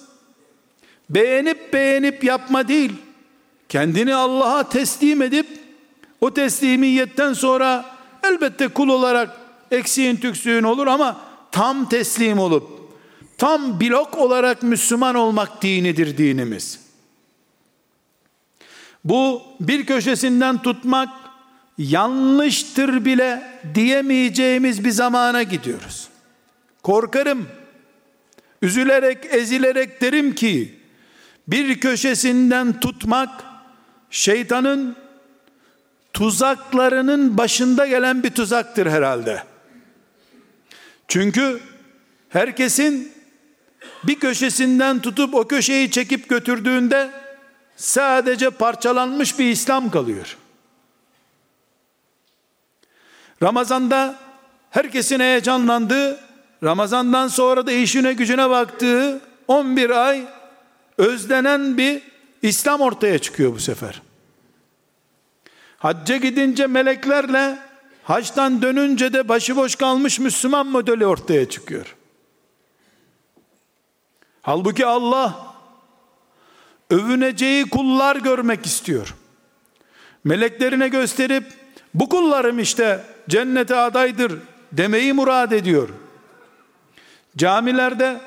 beğenip 1.10 1.72
beğenip 1.72 2.24
yapma 2.24 2.68
değil. 2.68 2.92
Kendini 3.68 4.14
Allah'a 4.14 4.68
teslim 4.68 5.22
edip 5.22 5.46
o 6.20 6.34
teslimiyetten 6.34 7.32
sonra 7.32 7.84
elbette 8.24 8.68
kul 8.68 8.88
olarak 8.88 9.30
eksiğin 9.70 10.16
tüksüğün 10.16 10.62
olur 10.62 10.86
ama 10.86 11.20
tam 11.52 11.88
teslim 11.88 12.38
olup 12.38 12.68
tam 13.38 13.80
blok 13.80 14.18
olarak 14.18 14.62
Müslüman 14.62 15.14
olmak 15.14 15.62
dinidir 15.62 16.18
dinimiz. 16.18 16.80
Bu 19.04 19.42
bir 19.60 19.86
köşesinden 19.86 20.62
tutmak 20.62 21.08
yanlıştır 21.78 23.04
bile 23.04 23.60
diyemeyeceğimiz 23.74 24.84
bir 24.84 24.90
zamana 24.90 25.42
gidiyoruz. 25.42 26.01
Korkarım, 26.82 27.48
üzülerek, 28.62 29.26
ezilerek 29.30 30.00
derim 30.00 30.34
ki, 30.34 30.78
bir 31.48 31.80
köşesinden 31.80 32.80
tutmak, 32.80 33.44
şeytanın 34.10 34.96
tuzaklarının 36.12 37.38
başında 37.38 37.86
gelen 37.86 38.22
bir 38.22 38.30
tuzaktır 38.30 38.86
herhalde. 38.86 39.42
Çünkü 41.08 41.60
herkesin 42.28 43.12
bir 44.04 44.20
köşesinden 44.20 45.00
tutup 45.00 45.34
o 45.34 45.48
köşeyi 45.48 45.90
çekip 45.90 46.28
götürdüğünde 46.28 47.10
sadece 47.76 48.50
parçalanmış 48.50 49.38
bir 49.38 49.50
İslam 49.50 49.90
kalıyor. 49.90 50.36
Ramazanda 53.42 54.16
herkesin 54.70 55.20
heyecanlandığı, 55.20 56.20
Ramazandan 56.64 57.28
sonra 57.28 57.66
da 57.66 57.72
işine 57.72 58.12
gücüne 58.12 58.50
baktığı 58.50 59.20
11 59.48 59.90
ay 59.90 60.24
özlenen 60.98 61.78
bir 61.78 62.02
İslam 62.42 62.80
ortaya 62.80 63.18
çıkıyor 63.18 63.54
bu 63.54 63.60
sefer. 63.60 64.02
Hacca 65.78 66.16
gidince 66.16 66.66
meleklerle 66.66 67.58
haçtan 68.04 68.62
dönünce 68.62 69.12
de 69.12 69.28
başıboş 69.28 69.76
kalmış 69.76 70.18
Müslüman 70.18 70.66
modeli 70.66 71.06
ortaya 71.06 71.48
çıkıyor. 71.48 71.96
Halbuki 74.42 74.86
Allah 74.86 75.54
övüneceği 76.90 77.70
kullar 77.70 78.16
görmek 78.16 78.66
istiyor. 78.66 79.14
Meleklerine 80.24 80.88
gösterip 80.88 81.44
bu 81.94 82.08
kullarım 82.08 82.58
işte 82.58 83.04
cennete 83.28 83.76
adaydır 83.76 84.38
demeyi 84.72 85.12
murad 85.12 85.52
ediyor. 85.52 85.88
Camilerde 87.36 88.20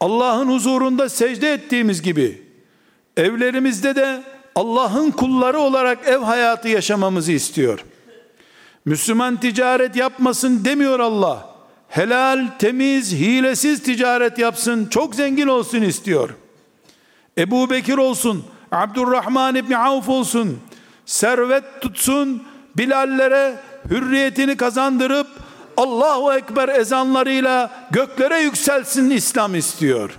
Allah'ın 0.00 0.48
huzurunda 0.48 1.08
secde 1.08 1.52
ettiğimiz 1.52 2.02
gibi 2.02 2.42
evlerimizde 3.16 3.96
de 3.96 4.22
Allah'ın 4.54 5.10
kulları 5.10 5.58
olarak 5.58 6.08
ev 6.08 6.18
hayatı 6.18 6.68
yaşamamızı 6.68 7.32
istiyor. 7.32 7.84
Müslüman 8.84 9.40
ticaret 9.40 9.96
yapmasın 9.96 10.64
demiyor 10.64 11.00
Allah. 11.00 11.54
Helal, 11.88 12.46
temiz, 12.58 13.12
hilesiz 13.12 13.82
ticaret 13.82 14.38
yapsın, 14.38 14.86
çok 14.86 15.14
zengin 15.14 15.46
olsun 15.46 15.82
istiyor. 15.82 16.30
Ebu 17.38 17.70
Bekir 17.70 17.98
olsun, 17.98 18.44
Abdurrahman 18.72 19.54
İbni 19.54 19.78
Avf 19.78 20.08
olsun, 20.08 20.58
servet 21.06 21.64
tutsun, 21.80 22.42
Bilallere 22.76 23.54
hürriyetini 23.90 24.56
kazandırıp 24.56 25.26
Allahu 25.78 26.32
Ekber 26.32 26.68
ezanlarıyla 26.68 27.86
göklere 27.90 28.40
yükselsin 28.40 29.10
İslam 29.10 29.54
istiyor. 29.54 30.18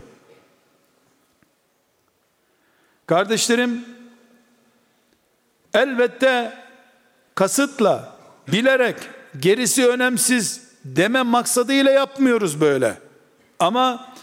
Kardeşlerim, 3.05 3.85
elbette 5.73 6.53
kasıtla, 7.35 8.15
bilerek, 8.47 8.95
gerisi 9.39 9.87
önemsiz 9.87 10.61
deme 10.85 11.21
maksadıyla 11.21 11.91
yapmıyoruz 11.91 12.61
böyle. 12.61 12.97
Ama 13.59 14.13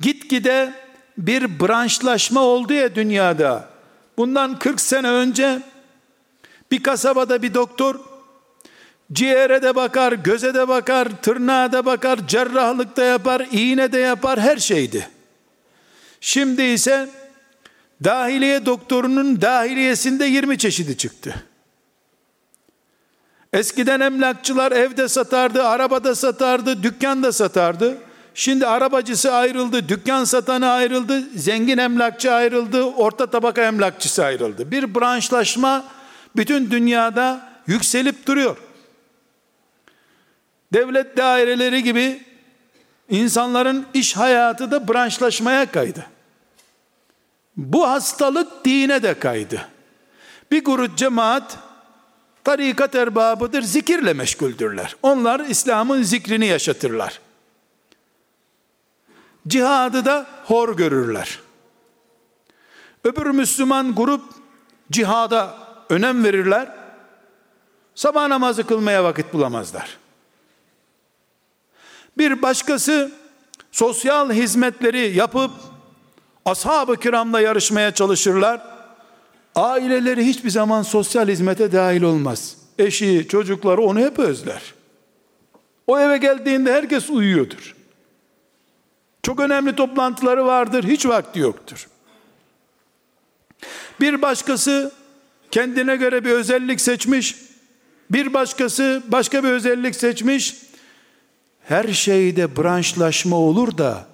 gitgide 0.00 0.72
bir 1.18 1.60
branşlaşma 1.60 2.40
oldu 2.40 2.72
ya 2.72 2.94
dünyada. 2.94 3.68
Bundan 4.16 4.58
40 4.58 4.80
sene 4.80 5.08
önce 5.10 5.62
Bir 6.70 6.82
kasabada 6.82 7.42
bir 7.42 7.54
doktor 7.54 8.11
ciğere 9.12 9.62
de 9.62 9.74
bakar, 9.74 10.12
göze 10.12 10.54
de 10.54 10.68
bakar, 10.68 11.08
tırnağa 11.22 11.72
da 11.72 11.84
bakar, 11.84 12.28
cerrahlık 12.28 12.96
da 12.96 13.04
yapar, 13.04 13.46
iğne 13.52 13.92
de 13.92 13.98
yapar, 13.98 14.40
her 14.40 14.56
şeydi. 14.56 15.08
Şimdi 16.20 16.62
ise 16.62 17.08
dahiliye 18.04 18.66
doktorunun 18.66 19.40
dahiliyesinde 19.40 20.24
20 20.24 20.58
çeşidi 20.58 20.96
çıktı. 20.96 21.34
Eskiden 23.52 24.00
emlakçılar 24.00 24.72
evde 24.72 25.08
satardı, 25.08 25.62
arabada 25.62 26.14
satardı, 26.14 26.82
dükkanda 26.82 27.32
satardı. 27.32 27.96
Şimdi 28.34 28.66
arabacısı 28.66 29.32
ayrıldı, 29.32 29.88
dükkan 29.88 30.24
satanı 30.24 30.70
ayrıldı, 30.70 31.22
zengin 31.36 31.78
emlakçı 31.78 32.32
ayrıldı, 32.32 32.82
orta 32.82 33.26
tabaka 33.26 33.62
emlakçısı 33.62 34.24
ayrıldı. 34.24 34.70
Bir 34.70 34.94
branşlaşma 34.94 35.84
bütün 36.36 36.70
dünyada 36.70 37.48
yükselip 37.66 38.26
duruyor. 38.26 38.56
Devlet 40.72 41.16
daireleri 41.16 41.82
gibi 41.82 42.22
insanların 43.08 43.86
iş 43.94 44.16
hayatı 44.16 44.70
da 44.70 44.88
branşlaşmaya 44.88 45.70
kaydı. 45.70 46.06
Bu 47.56 47.88
hastalık 47.88 48.64
dine 48.64 49.02
de 49.02 49.18
kaydı. 49.18 49.68
Bir 50.50 50.64
grup 50.64 50.96
cemaat 50.96 51.58
tarikat 52.44 52.94
erbabıdır, 52.94 53.62
zikirle 53.62 54.12
meşguldürler. 54.12 54.96
Onlar 55.02 55.40
İslam'ın 55.40 56.02
zikrini 56.02 56.46
yaşatırlar. 56.46 57.20
Cihadı 59.48 60.04
da 60.04 60.26
hor 60.44 60.76
görürler. 60.76 61.38
Öbür 63.04 63.26
Müslüman 63.26 63.94
grup 63.94 64.22
cihada 64.90 65.54
önem 65.88 66.24
verirler. 66.24 66.68
Sabah 67.94 68.28
namazı 68.28 68.66
kılmaya 68.66 69.04
vakit 69.04 69.32
bulamazlar. 69.32 70.01
Bir 72.18 72.42
başkası 72.42 73.12
sosyal 73.72 74.32
hizmetleri 74.32 75.16
yapıp 75.16 75.50
ashab-ı 76.44 76.96
kiramla 76.96 77.40
yarışmaya 77.40 77.94
çalışırlar. 77.94 78.60
Aileleri 79.54 80.26
hiçbir 80.26 80.50
zaman 80.50 80.82
sosyal 80.82 81.28
hizmete 81.28 81.72
dahil 81.72 82.02
olmaz. 82.02 82.56
Eşi, 82.78 83.26
çocukları 83.28 83.82
onu 83.82 84.00
hep 84.00 84.18
özler. 84.18 84.74
O 85.86 85.98
eve 85.98 86.18
geldiğinde 86.18 86.72
herkes 86.72 87.10
uyuyordur. 87.10 87.76
Çok 89.22 89.40
önemli 89.40 89.76
toplantıları 89.76 90.46
vardır, 90.46 90.84
hiç 90.84 91.06
vakti 91.06 91.40
yoktur. 91.40 91.88
Bir 94.00 94.22
başkası 94.22 94.92
kendine 95.50 95.96
göre 95.96 96.24
bir 96.24 96.30
özellik 96.30 96.80
seçmiş, 96.80 97.36
bir 98.10 98.34
başkası 98.34 99.02
başka 99.08 99.44
bir 99.44 99.48
özellik 99.48 99.96
seçmiş. 99.96 100.56
Her 101.64 101.88
şeyde 101.88 102.56
branşlaşma 102.56 103.36
olur 103.36 103.78
da 103.78 104.06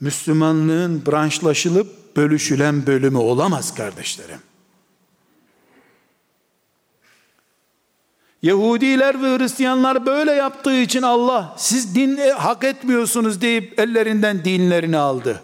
Müslümanlığın 0.00 1.06
branşlaşılıp 1.06 2.16
bölüşülen 2.16 2.86
bölümü 2.86 3.18
olamaz 3.18 3.74
kardeşlerim. 3.74 4.40
Yahudiler 8.42 9.22
ve 9.22 9.38
Hristiyanlar 9.38 10.06
böyle 10.06 10.32
yaptığı 10.32 10.76
için 10.76 11.02
Allah 11.02 11.54
siz 11.56 11.94
din 11.94 12.16
e, 12.16 12.30
hak 12.30 12.64
etmiyorsunuz 12.64 13.40
deyip 13.40 13.80
ellerinden 13.80 14.44
dinlerini 14.44 14.96
aldı. 14.96 15.42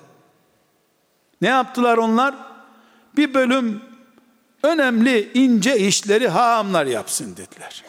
Ne 1.40 1.48
yaptılar 1.48 1.96
onlar? 1.96 2.34
Bir 3.16 3.34
bölüm 3.34 3.82
önemli 4.62 5.30
ince 5.34 5.78
işleri 5.78 6.28
hahamlar 6.28 6.86
yapsın 6.86 7.36
dediler. 7.36 7.84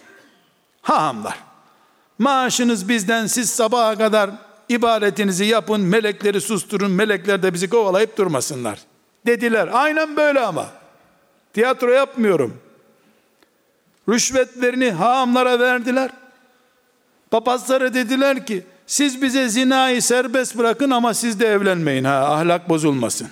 Hahamlar. 0.81 1.52
Maaşınız 2.19 2.89
bizden 2.89 3.27
siz 3.27 3.49
sabaha 3.49 3.97
kadar 3.97 4.29
ibadetinizi 4.69 5.45
yapın, 5.45 5.81
melekleri 5.81 6.41
susturun, 6.41 6.91
melekler 6.91 7.43
de 7.43 7.53
bizi 7.53 7.69
kovalayıp 7.69 8.17
durmasınlar. 8.17 8.79
Dediler. 9.25 9.69
Aynen 9.73 10.17
böyle 10.17 10.39
ama. 10.39 10.67
Tiyatro 11.53 11.91
yapmıyorum. 11.91 12.57
Rüşvetlerini 14.09 14.91
haamlara 14.91 15.59
verdiler. 15.59 16.11
Papazlara 17.31 17.93
dediler 17.93 18.45
ki 18.45 18.63
siz 18.87 19.21
bize 19.21 19.49
zinayı 19.49 20.01
serbest 20.01 20.57
bırakın 20.57 20.89
ama 20.89 21.13
siz 21.13 21.39
de 21.39 21.47
evlenmeyin 21.47 22.03
ha 22.03 22.33
ahlak 22.33 22.69
bozulmasın. 22.69 23.27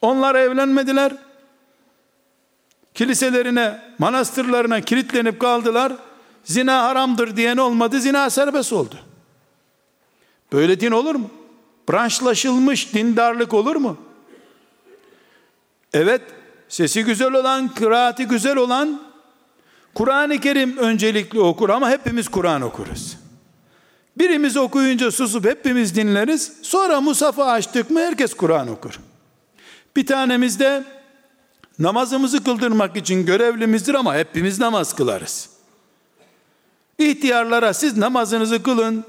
Onlar 0.00 0.34
evlenmediler. 0.34 1.12
Kiliselerine, 2.94 3.80
manastırlarına 3.98 4.80
kilitlenip 4.80 5.40
kaldılar. 5.40 5.92
Zina 6.46 6.82
haramdır 6.82 7.36
diyen 7.36 7.56
olmadı. 7.56 8.00
Zina 8.00 8.30
serbest 8.30 8.72
oldu. 8.72 8.94
Böyle 10.52 10.80
din 10.80 10.90
olur 10.90 11.14
mu? 11.14 11.30
Branşlaşılmış 11.90 12.94
dindarlık 12.94 13.54
olur 13.54 13.76
mu? 13.76 13.96
Evet, 15.92 16.22
sesi 16.68 17.04
güzel 17.04 17.32
olan, 17.32 17.74
kıraati 17.74 18.24
güzel 18.24 18.56
olan 18.56 19.02
Kur'an-ı 19.94 20.40
Kerim 20.40 20.76
öncelikli 20.76 21.40
okur 21.40 21.70
ama 21.70 21.90
hepimiz 21.90 22.28
Kur'an 22.28 22.62
okuruz. 22.62 23.16
Birimiz 24.18 24.56
okuyunca 24.56 25.10
susup 25.10 25.44
hepimiz 25.44 25.96
dinleriz. 25.96 26.52
Sonra 26.62 27.00
Musaf'ı 27.00 27.44
açtık 27.44 27.90
mı 27.90 28.00
herkes 28.00 28.34
Kur'an 28.34 28.68
okur. 28.68 29.00
Bir 29.96 30.06
tanemiz 30.06 30.60
de 30.60 30.84
namazımızı 31.78 32.44
kıldırmak 32.44 32.96
için 32.96 33.26
görevlimizdir 33.26 33.94
ama 33.94 34.14
hepimiz 34.14 34.60
namaz 34.60 34.96
kılarız. 34.96 35.55
İhtiyarlara 36.98 37.74
siz 37.74 37.96
namazınızı 37.96 38.62
kılın, 38.62 39.04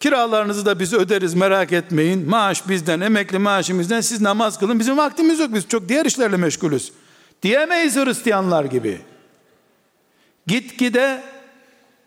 kiralarınızı 0.00 0.66
da 0.66 0.80
biz 0.80 0.92
öderiz 0.92 1.34
merak 1.34 1.72
etmeyin. 1.72 2.28
Maaş 2.28 2.68
bizden, 2.68 3.00
emekli 3.00 3.38
maaşımızdan 3.38 4.00
siz 4.00 4.20
namaz 4.20 4.58
kılın. 4.58 4.78
Bizim 4.80 4.96
vaktimiz 4.96 5.40
yok 5.40 5.54
biz 5.54 5.68
çok 5.68 5.88
diğer 5.88 6.06
işlerle 6.06 6.36
meşgulüz. 6.36 6.92
Diyemeyiz 7.42 7.96
Hristiyanlar 7.96 8.64
gibi. 8.64 9.00
Gitgide 10.46 11.22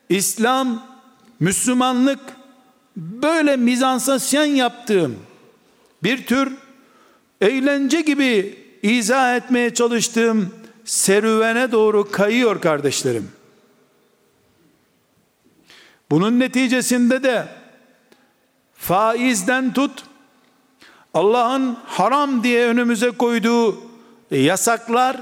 İslam, 0.10 0.84
Müslümanlık 1.40 2.20
böyle 2.98 3.56
mizansasyon 3.56 4.46
yaptığım 4.46 5.16
bir 6.04 6.26
tür 6.26 6.54
eğlence 7.42 8.02
gibi 8.02 8.58
izah 8.84 9.36
etmeye 9.36 9.74
çalıştığım 9.74 10.50
serüvene 10.86 11.72
doğru 11.72 12.12
kayıyor 12.12 12.62
kardeşlerim. 12.62 13.39
Bunun 16.12 16.40
neticesinde 16.40 17.24
de 17.24 17.48
faizden 18.74 19.74
tut 19.74 20.04
Allah'ın 21.14 21.78
haram 21.86 22.44
diye 22.44 22.68
önümüze 22.68 23.12
koyduğu 23.12 23.82
yasaklar 24.32 25.18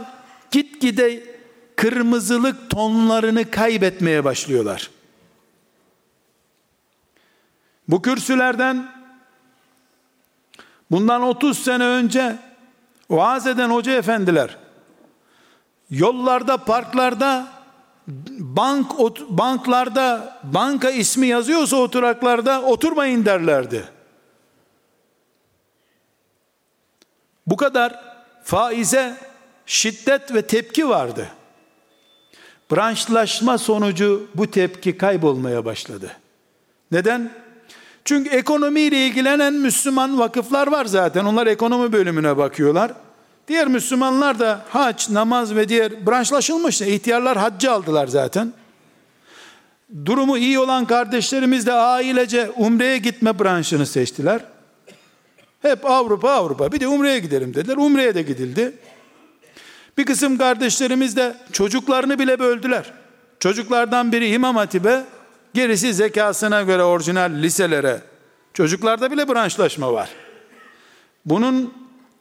gitgide 0.51 1.23
kırmızılık 1.75 2.69
tonlarını 2.69 3.51
kaybetmeye 3.51 4.23
başlıyorlar. 4.23 4.89
Bu 7.87 8.01
kürsülerden 8.01 8.91
bundan 10.91 11.21
30 11.21 11.59
sene 11.59 11.83
önce 11.83 12.35
vaaz 13.09 13.47
eden 13.47 13.69
hoca 13.69 13.91
efendiler 13.91 14.57
yollarda, 15.89 16.57
parklarda 16.57 17.56
bank 18.39 18.91
banklarda 19.29 20.39
banka 20.43 20.89
ismi 20.89 21.27
yazıyorsa 21.27 21.75
oturaklarda 21.75 22.61
oturmayın 22.61 23.25
derlerdi. 23.25 23.89
Bu 27.47 27.57
kadar 27.57 27.99
faize 28.43 29.17
şiddet 29.65 30.33
ve 30.33 30.41
tepki 30.41 30.89
vardı 30.89 31.29
branşlaşma 32.71 33.57
sonucu 33.57 34.27
bu 34.35 34.51
tepki 34.51 34.97
kaybolmaya 34.97 35.65
başladı. 35.65 36.11
Neden? 36.91 37.31
Çünkü 38.05 38.29
ekonomiyle 38.29 39.07
ilgilenen 39.07 39.53
Müslüman 39.53 40.19
vakıflar 40.19 40.67
var 40.67 40.85
zaten. 40.85 41.25
Onlar 41.25 41.47
ekonomi 41.47 41.93
bölümüne 41.93 42.37
bakıyorlar. 42.37 42.91
Diğer 43.47 43.67
Müslümanlar 43.67 44.39
da 44.39 44.65
hac, 44.69 45.09
namaz 45.09 45.55
ve 45.55 45.69
diğer 45.69 46.07
branşlaşılmış. 46.07 46.81
İhtiyarlar 46.81 47.37
haccı 47.37 47.71
aldılar 47.71 48.07
zaten. 48.07 48.53
Durumu 50.05 50.37
iyi 50.37 50.59
olan 50.59 50.85
kardeşlerimiz 50.85 51.65
de 51.65 51.73
ailece 51.73 52.49
umreye 52.49 52.97
gitme 52.97 53.39
branşını 53.39 53.85
seçtiler. 53.85 54.41
Hep 55.61 55.85
Avrupa 55.85 56.31
Avrupa 56.31 56.71
bir 56.71 56.79
de 56.79 56.87
umreye 56.87 57.19
gidelim 57.19 57.53
dediler. 57.53 57.77
Umreye 57.77 58.15
de 58.15 58.21
gidildi. 58.21 58.73
Bir 59.97 60.05
kısım 60.05 60.37
kardeşlerimiz 60.37 61.15
de 61.15 61.35
çocuklarını 61.51 62.19
bile 62.19 62.39
böldüler. 62.39 62.93
Çocuklardan 63.39 64.11
biri 64.11 64.27
İmam 64.27 64.55
Hatip'e, 64.55 65.03
gerisi 65.53 65.93
zekasına 65.93 66.61
göre 66.61 66.83
orijinal 66.83 67.31
liselere. 67.31 68.01
Çocuklarda 68.53 69.11
bile 69.11 69.27
branşlaşma 69.29 69.93
var. 69.93 70.09
Bunun 71.25 71.73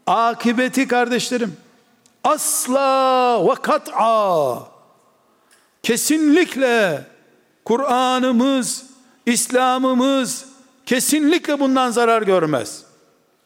akıbeti 0.07 0.89
kardeşlerim, 0.89 1.57
asla 2.25 3.47
ve 3.49 3.55
kat'a 3.55 4.63
kesinlikle 5.83 7.05
Kur'an'ımız, 7.65 8.87
İslam'ımız 9.27 10.47
kesinlikle 10.87 11.61
bundan 11.61 11.91
zarar 11.91 12.23
görmez. 12.23 12.85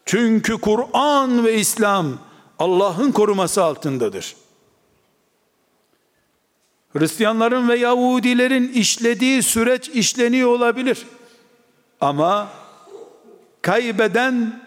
Çünkü 0.05 0.59
Kur'an 0.59 1.44
ve 1.44 1.55
İslam 1.55 2.18
Allah'ın 2.59 3.12
koruması 3.12 3.64
altındadır. 3.64 4.37
Hristiyanların 6.92 7.68
ve 7.68 7.79
Yahudilerin 7.79 8.68
işlediği 8.68 9.42
süreç 9.42 9.88
işleniyor 9.88 10.49
olabilir. 10.49 11.07
Ama 12.01 12.49
kaybeden 13.62 14.62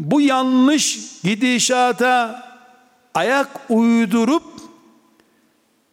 bu 0.00 0.20
yanlış 0.20 0.98
gidişata 1.22 2.42
ayak 3.14 3.48
uydurup 3.68 4.42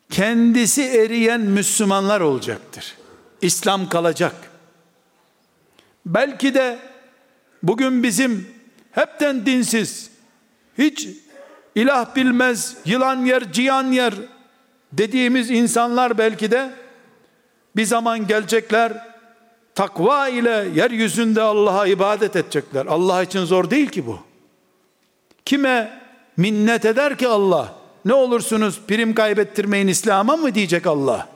kendisi 0.10 0.84
eriyen 0.84 1.42
Müslümanlar 1.42 2.22
olacaktır. 2.22 2.96
İslam 3.42 3.90
kalacak. 3.90 4.36
Belki 6.06 6.54
de 6.54 6.80
bugün 7.64 8.04
bizim 8.04 8.48
hepten 8.92 9.46
dinsiz, 9.46 10.12
hiç 10.78 11.08
ilah 11.76 12.16
bilmez, 12.16 12.78
yılan 12.86 13.26
yer, 13.26 13.54
cihan 13.54 13.92
yer 13.92 14.14
dediğimiz 14.94 15.52
insanlar 15.52 16.18
belki 16.18 16.52
de 16.52 16.72
bir 17.76 17.86
zaman 17.86 18.28
gelecekler, 18.28 19.17
takva 19.78 20.30
ile 20.30 20.68
yeryüzünde 20.76 21.42
Allah'a 21.42 21.88
ibadet 21.88 22.36
edecekler. 22.36 22.86
Allah 22.86 23.24
için 23.24 23.46
zor 23.46 23.70
değil 23.70 23.88
ki 23.88 24.06
bu. 24.06 24.20
Kime 25.46 26.00
minnet 26.38 26.86
eder 26.86 27.18
ki 27.18 27.28
Allah? 27.28 27.74
Ne 28.06 28.14
olursunuz 28.14 28.82
prim 28.88 29.16
kaybettirmeyin 29.16 29.88
İslam'a 29.88 30.38
mı 30.38 30.56
diyecek 30.56 30.88
Allah? 30.88 31.28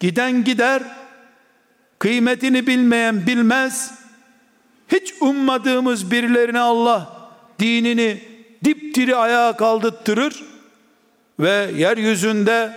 Giden 0.00 0.44
gider, 0.44 0.82
kıymetini 1.98 2.66
bilmeyen 2.66 3.26
bilmez, 3.26 3.94
hiç 4.88 5.14
ummadığımız 5.20 6.10
birilerine 6.10 6.60
Allah 6.60 7.28
dinini 7.58 8.22
dipdiri 8.64 9.16
ayağa 9.16 9.56
kaldırtırır 9.56 10.44
ve 11.40 11.70
yeryüzünde 11.76 12.76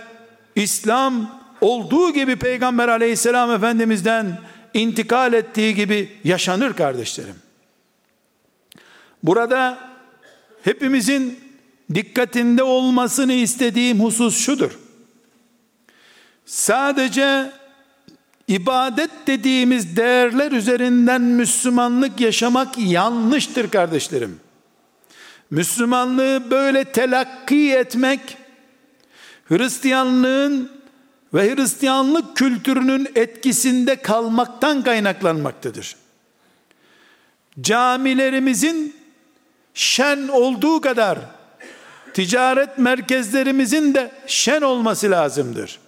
İslam 0.56 1.39
olduğu 1.60 2.12
gibi 2.12 2.36
Peygamber 2.36 2.88
aleyhisselam 2.88 3.50
efendimizden 3.50 4.38
intikal 4.74 5.32
ettiği 5.32 5.74
gibi 5.74 6.18
yaşanır 6.24 6.72
kardeşlerim. 6.72 7.34
Burada 9.22 9.78
hepimizin 10.64 11.38
dikkatinde 11.94 12.62
olmasını 12.62 13.32
istediğim 13.32 14.00
husus 14.00 14.38
şudur. 14.38 14.78
Sadece 16.46 17.50
ibadet 18.48 19.10
dediğimiz 19.26 19.96
değerler 19.96 20.52
üzerinden 20.52 21.22
Müslümanlık 21.22 22.20
yaşamak 22.20 22.78
yanlıştır 22.78 23.70
kardeşlerim. 23.70 24.40
Müslümanlığı 25.50 26.50
böyle 26.50 26.84
telakki 26.84 27.72
etmek 27.72 28.20
Hristiyanlığın 29.44 30.79
ve 31.34 31.54
Hristiyanlık 31.54 32.36
kültürünün 32.36 33.08
etkisinde 33.14 33.96
kalmaktan 33.96 34.82
kaynaklanmaktadır. 34.82 35.96
Camilerimizin 37.60 38.96
şen 39.74 40.28
olduğu 40.28 40.80
kadar 40.80 41.18
ticaret 42.14 42.78
merkezlerimizin 42.78 43.94
de 43.94 44.12
şen 44.26 44.62
olması 44.62 45.10
lazımdır. 45.10 45.78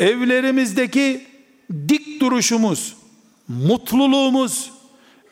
Evlerimizdeki 0.00 1.26
dik 1.88 2.20
duruşumuz, 2.20 2.96
mutluluğumuz, 3.48 4.72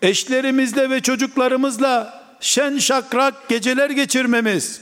eşlerimizle 0.03 0.91
ve 0.91 1.01
çocuklarımızla 1.01 2.23
şen 2.41 2.79
şakrak 2.79 3.49
geceler 3.49 3.91
geçirmemiz, 3.91 4.81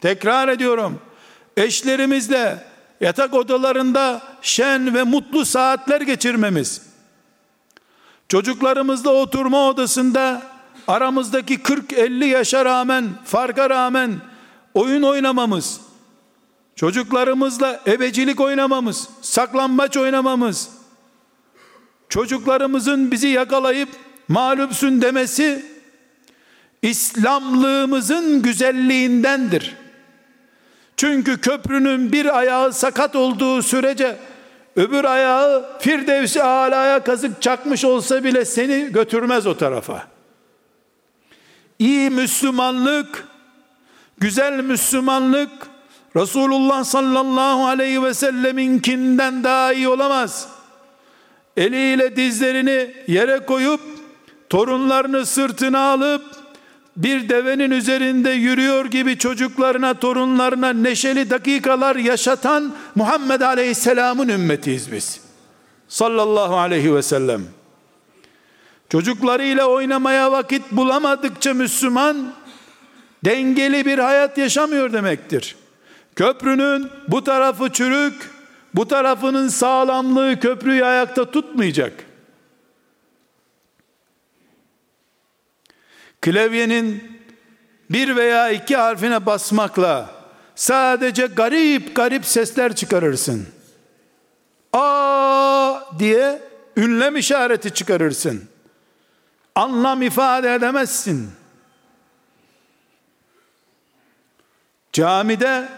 tekrar 0.00 0.48
ediyorum, 0.48 1.00
eşlerimizle 1.56 2.64
yatak 3.00 3.34
odalarında 3.34 4.22
şen 4.42 4.94
ve 4.94 5.02
mutlu 5.02 5.44
saatler 5.44 6.00
geçirmemiz, 6.00 6.82
çocuklarımızla 8.28 9.10
oturma 9.10 9.68
odasında 9.68 10.42
aramızdaki 10.88 11.54
40-50 11.54 12.24
yaşa 12.24 12.64
rağmen, 12.64 13.08
farka 13.24 13.70
rağmen 13.70 14.12
oyun 14.74 15.02
oynamamız, 15.02 15.80
çocuklarımızla 16.76 17.80
ebecilik 17.86 18.40
oynamamız, 18.40 19.08
saklambaç 19.22 19.96
oynamamız, 19.96 20.68
çocuklarımızın 22.08 23.10
bizi 23.10 23.28
yakalayıp 23.28 23.88
mağlupsun 24.28 25.02
demesi 25.02 25.78
İslamlığımızın 26.82 28.42
güzelliğindendir. 28.42 29.76
Çünkü 30.98 31.40
köprünün 31.40 32.12
bir 32.12 32.38
ayağı 32.38 32.72
sakat 32.72 33.16
olduğu 33.16 33.62
sürece 33.62 34.16
öbür 34.76 35.04
ayağı 35.04 35.78
Firdevsi 35.80 36.42
alaya 36.42 37.04
kazık 37.04 37.42
çakmış 37.42 37.84
olsa 37.84 38.24
bile 38.24 38.44
seni 38.44 38.92
götürmez 38.92 39.46
o 39.46 39.56
tarafa. 39.56 40.06
İyi 41.78 42.10
Müslümanlık, 42.10 43.24
güzel 44.18 44.60
Müslümanlık 44.60 45.50
Resulullah 46.16 46.84
sallallahu 46.84 47.66
aleyhi 47.66 48.02
ve 48.02 48.14
selleminkinden 48.14 49.44
daha 49.44 49.72
iyi 49.72 49.88
olamaz. 49.88 50.48
Eliyle 51.56 52.16
dizlerini 52.16 52.94
yere 53.06 53.38
koyup 53.38 53.80
torunlarını 54.50 55.26
sırtına 55.26 55.92
alıp 55.92 56.37
bir 56.98 57.28
devenin 57.28 57.70
üzerinde 57.70 58.30
yürüyor 58.30 58.84
gibi 58.84 59.18
çocuklarına, 59.18 59.94
torunlarına 59.94 60.72
neşeli 60.72 61.30
dakikalar 61.30 61.96
yaşatan 61.96 62.74
Muhammed 62.94 63.40
Aleyhisselam'ın 63.40 64.28
ümmetiyiz 64.28 64.92
biz. 64.92 65.20
Sallallahu 65.88 66.56
aleyhi 66.56 66.94
ve 66.94 67.02
sellem. 67.02 67.42
Çocuklarıyla 68.88 69.66
oynamaya 69.66 70.32
vakit 70.32 70.62
bulamadıkça 70.72 71.54
Müslüman 71.54 72.32
dengeli 73.24 73.86
bir 73.86 73.98
hayat 73.98 74.38
yaşamıyor 74.38 74.92
demektir. 74.92 75.56
Köprünün 76.16 76.90
bu 77.08 77.24
tarafı 77.24 77.72
çürük, 77.72 78.30
bu 78.74 78.88
tarafının 78.88 79.48
sağlamlığı 79.48 80.40
köprüyü 80.40 80.84
ayakta 80.84 81.30
tutmayacak. 81.30 81.92
Klavyenin 86.20 87.18
bir 87.90 88.16
veya 88.16 88.50
iki 88.50 88.76
harfine 88.76 89.26
basmakla 89.26 90.10
sadece 90.54 91.26
garip 91.26 91.96
garip 91.96 92.26
sesler 92.26 92.76
çıkarırsın. 92.76 93.46
A 94.72 95.80
diye 95.98 96.42
ünlem 96.76 97.16
işareti 97.16 97.74
çıkarırsın. 97.74 98.48
Anlam 99.54 100.02
ifade 100.02 100.54
edemezsin. 100.54 101.30
Camide 104.92 105.68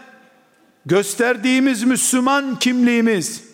gösterdiğimiz 0.87 1.83
Müslüman 1.83 2.59
kimliğimiz 2.59 3.44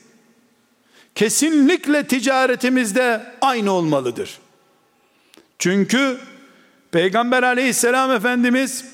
kesinlikle 1.14 2.06
ticaretimizde 2.06 3.34
aynı 3.40 3.72
olmalıdır. 3.72 4.38
Çünkü 5.58 6.18
Peygamber 6.96 7.42
aleyhisselam 7.42 8.10
efendimiz 8.10 8.84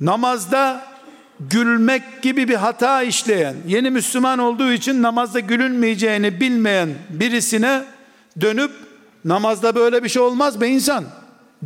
namazda 0.00 0.84
gülmek 1.40 2.22
gibi 2.22 2.48
bir 2.48 2.54
hata 2.54 3.02
işleyen, 3.02 3.56
yeni 3.66 3.90
Müslüman 3.90 4.38
olduğu 4.38 4.72
için 4.72 5.02
namazda 5.02 5.40
gülünmeyeceğini 5.40 6.40
bilmeyen 6.40 6.88
birisine 7.10 7.84
dönüp 8.40 8.70
namazda 9.24 9.74
böyle 9.74 10.04
bir 10.04 10.08
şey 10.08 10.22
olmaz 10.22 10.60
be 10.60 10.68
insan 10.68 11.04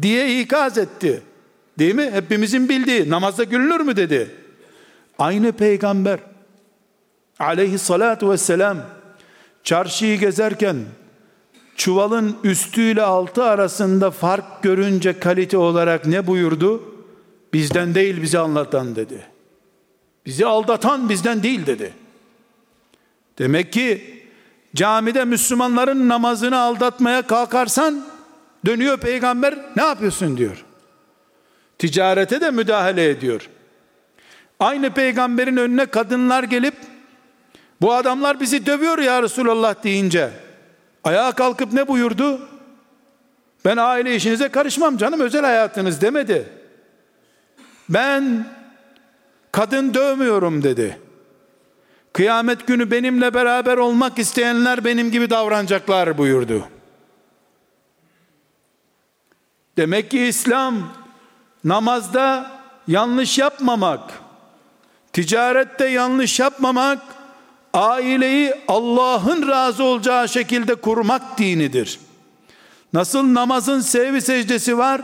diye 0.03 0.41
ikaz 0.41 0.79
etti. 0.79 1.23
Değil 1.79 1.95
mi? 1.95 2.11
Hepimizin 2.12 2.69
bildiği 2.69 3.11
namazda 3.11 3.45
gülünür 3.45 3.81
mü 3.81 3.97
dedi. 3.97 4.31
Aynı 5.19 5.53
peygamber 5.53 6.19
aleyhissalatu 7.39 8.31
vesselam 8.31 8.79
çarşıyı 9.64 10.19
gezerken 10.19 10.77
çuvalın 11.79 12.37
üstüyle 12.45 13.03
altı 13.03 13.45
arasında 13.45 14.11
fark 14.11 14.62
görünce 14.62 15.18
kalite 15.18 15.57
olarak 15.57 16.07
ne 16.07 16.26
buyurdu? 16.26 16.83
Bizden 17.53 17.95
değil 17.95 18.22
bizi 18.22 18.39
anlatan 18.39 18.97
dedi. 18.97 19.26
Bizi 20.26 20.47
aldatan 20.47 21.09
bizden 21.09 21.43
değil 21.43 21.66
dedi. 21.66 21.93
Demek 23.39 23.72
ki 23.72 24.18
camide 24.74 25.24
Müslümanların 25.24 26.09
namazını 26.09 26.59
aldatmaya 26.59 27.22
kalkarsan 27.22 28.05
Dönüyor 28.66 28.99
peygamber 28.99 29.59
ne 29.76 29.83
yapıyorsun 29.83 30.37
diyor. 30.37 30.64
Ticarete 31.79 32.41
de 32.41 32.51
müdahale 32.51 33.11
ediyor. 33.11 33.49
Aynı 34.61 34.91
peygamberin 34.91 35.57
önüne 35.57 35.87
kadınlar 35.87 36.43
gelip 36.43 36.74
bu 37.81 37.95
adamlar 37.95 38.41
bizi 38.41 38.66
dövüyor 38.66 38.99
ya 38.99 39.22
Resulallah 39.22 39.85
deyince 39.85 40.31
ayağa 41.09 41.33
kalkıp 41.33 41.73
ne 41.73 41.89
buyurdu? 41.89 42.49
Ben 43.65 43.77
aile 43.77 44.15
işinize 44.15 44.49
karışmam 44.49 44.97
canım 44.97 45.21
özel 45.21 45.45
hayatınız 45.45 46.01
demedi. 46.01 46.49
Ben 47.89 48.47
kadın 49.53 49.95
dövmüyorum 49.95 50.63
dedi. 50.63 50.99
Kıyamet 52.13 52.67
günü 52.67 52.91
benimle 52.91 53.35
beraber 53.35 53.77
olmak 53.77 54.19
isteyenler 54.19 54.85
benim 54.85 55.11
gibi 55.11 55.31
davranacaklar 55.31 56.19
buyurdu. 56.19 56.69
Demek 59.77 60.11
ki 60.11 60.21
İslam 60.21 60.93
namazda 61.65 62.51
yanlış 62.87 63.39
yapmamak, 63.39 64.01
ticarette 65.13 65.87
yanlış 65.87 66.41
yapmamak, 66.41 66.99
aileyi 67.79 68.55
Allah'ın 68.68 69.49
razı 69.49 69.85
olacağı 69.85 70.29
şekilde 70.29 70.74
kurmak 70.74 71.39
dinidir. 71.39 72.01
Nasıl 72.93 73.35
namazın 73.35 73.81
sevgi 73.81 74.20
secdesi 74.20 74.79
var, 74.79 75.01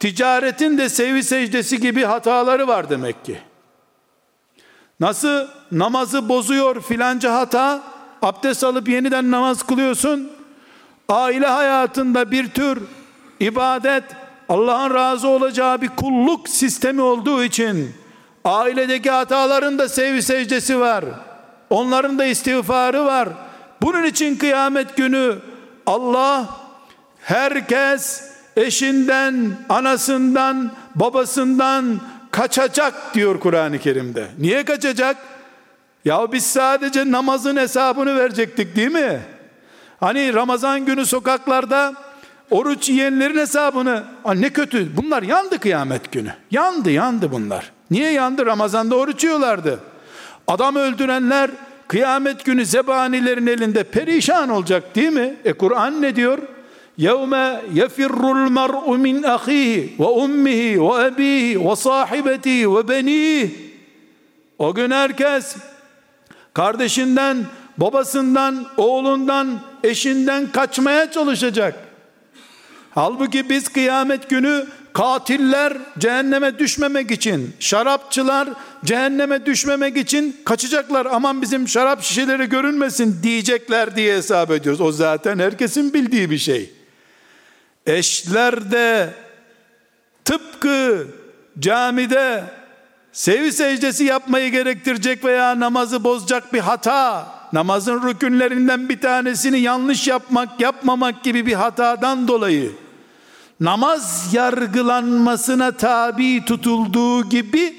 ticaretin 0.00 0.78
de 0.78 0.88
sevgi 0.88 1.22
secdesi 1.22 1.80
gibi 1.80 2.04
hataları 2.04 2.68
var 2.68 2.90
demek 2.90 3.24
ki. 3.24 3.38
Nasıl 5.00 5.46
namazı 5.72 6.28
bozuyor 6.28 6.82
filanca 6.82 7.34
hata, 7.34 7.82
abdest 8.22 8.64
alıp 8.64 8.88
yeniden 8.88 9.30
namaz 9.30 9.62
kılıyorsun, 9.62 10.32
aile 11.08 11.46
hayatında 11.46 12.30
bir 12.30 12.50
tür 12.50 12.82
ibadet, 13.40 14.04
Allah'ın 14.48 14.94
razı 14.94 15.28
olacağı 15.28 15.82
bir 15.82 15.88
kulluk 15.88 16.48
sistemi 16.48 17.02
olduğu 17.02 17.44
için, 17.44 17.94
ailedeki 18.44 19.10
hataların 19.10 19.78
da 19.78 19.88
sevgi 19.88 20.22
secdesi 20.22 20.80
var, 20.80 21.04
onların 21.72 22.18
da 22.18 22.24
istiğfarı 22.24 23.04
var. 23.04 23.28
Bunun 23.82 24.04
için 24.04 24.36
kıyamet 24.36 24.96
günü 24.96 25.36
Allah 25.86 26.48
herkes 27.20 28.30
eşinden, 28.56 29.50
anasından, 29.68 30.70
babasından 30.94 32.00
kaçacak 32.30 33.14
diyor 33.14 33.40
Kur'an-ı 33.40 33.78
Kerim'de. 33.78 34.26
Niye 34.38 34.64
kaçacak? 34.64 35.16
Ya 36.04 36.32
biz 36.32 36.46
sadece 36.46 37.10
namazın 37.10 37.56
hesabını 37.56 38.16
verecektik 38.16 38.76
değil 38.76 38.92
mi? 38.92 39.20
Hani 40.00 40.34
Ramazan 40.34 40.84
günü 40.84 41.06
sokaklarda 41.06 41.94
oruç 42.50 42.88
yiyenlerin 42.88 43.38
hesabını 43.38 44.02
ne 44.34 44.50
kötü 44.50 44.96
bunlar 44.96 45.22
yandı 45.22 45.58
kıyamet 45.58 46.12
günü. 46.12 46.32
Yandı 46.50 46.90
yandı 46.90 47.32
bunlar. 47.32 47.72
Niye 47.90 48.12
yandı? 48.12 48.46
Ramazanda 48.46 48.96
oruç 48.96 49.24
yiyorlardı. 49.24 49.78
Adam 50.47 50.75
öldürenler 50.75 51.51
kıyamet 51.87 52.45
günü 52.45 52.65
zebanilerin 52.65 53.47
elinde 53.47 53.83
perişan 53.83 54.49
olacak 54.49 54.95
değil 54.95 55.09
mi? 55.11 55.35
E 55.45 55.53
Kur'an 55.53 56.01
ne 56.01 56.15
diyor? 56.15 56.39
يَوْمَ 56.99 57.33
يَفِرُّ 57.73 58.23
الْمَرْءُ 58.37 58.85
مِنْ 59.05 59.15
أَخِيهِ 59.35 59.97
وَأُمِّهِ 60.01 60.61
وَأَبِيهِ 60.87 61.57
وَصَاحِبَتِهِ 61.57 62.65
وَبَنِيهِ 62.65 63.49
O 64.57 64.73
gün 64.73 64.91
herkes 64.91 65.55
kardeşinden, 66.53 67.37
babasından, 67.77 68.65
oğlundan, 68.77 69.59
eşinden 69.83 70.51
kaçmaya 70.51 71.11
çalışacak. 71.11 71.75
Halbuki 72.91 73.49
biz 73.49 73.69
kıyamet 73.69 74.29
günü 74.29 74.65
katiller 74.92 75.72
cehenneme 75.98 76.58
düşmemek 76.58 77.10
için, 77.10 77.54
şarapçılar 77.60 78.48
cehenneme 78.84 79.46
düşmemek 79.46 79.96
için 79.96 80.36
kaçacaklar. 80.44 81.06
Aman 81.10 81.42
bizim 81.42 81.68
şarap 81.68 82.02
şişeleri 82.02 82.48
görünmesin 82.48 83.22
diyecekler 83.22 83.96
diye 83.96 84.16
hesap 84.16 84.50
ediyoruz. 84.50 84.80
O 84.80 84.92
zaten 84.92 85.38
herkesin 85.38 85.94
bildiği 85.94 86.30
bir 86.30 86.38
şey. 86.38 86.70
Eşler 87.86 88.70
de 88.70 89.10
tıpkı 90.24 91.06
camide 91.58 92.44
sevi 93.12 93.52
secdesi 93.52 94.04
yapmayı 94.04 94.50
gerektirecek 94.50 95.24
veya 95.24 95.60
namazı 95.60 96.04
bozacak 96.04 96.52
bir 96.52 96.60
hata, 96.60 97.26
namazın 97.52 98.08
rükünlerinden 98.08 98.88
bir 98.88 99.00
tanesini 99.00 99.60
yanlış 99.60 100.08
yapmak, 100.08 100.60
yapmamak 100.60 101.24
gibi 101.24 101.46
bir 101.46 101.54
hatadan 101.54 102.28
dolayı 102.28 102.72
namaz 103.62 104.34
yargılanmasına 104.34 105.72
tabi 105.72 106.44
tutulduğu 106.44 107.28
gibi 107.28 107.76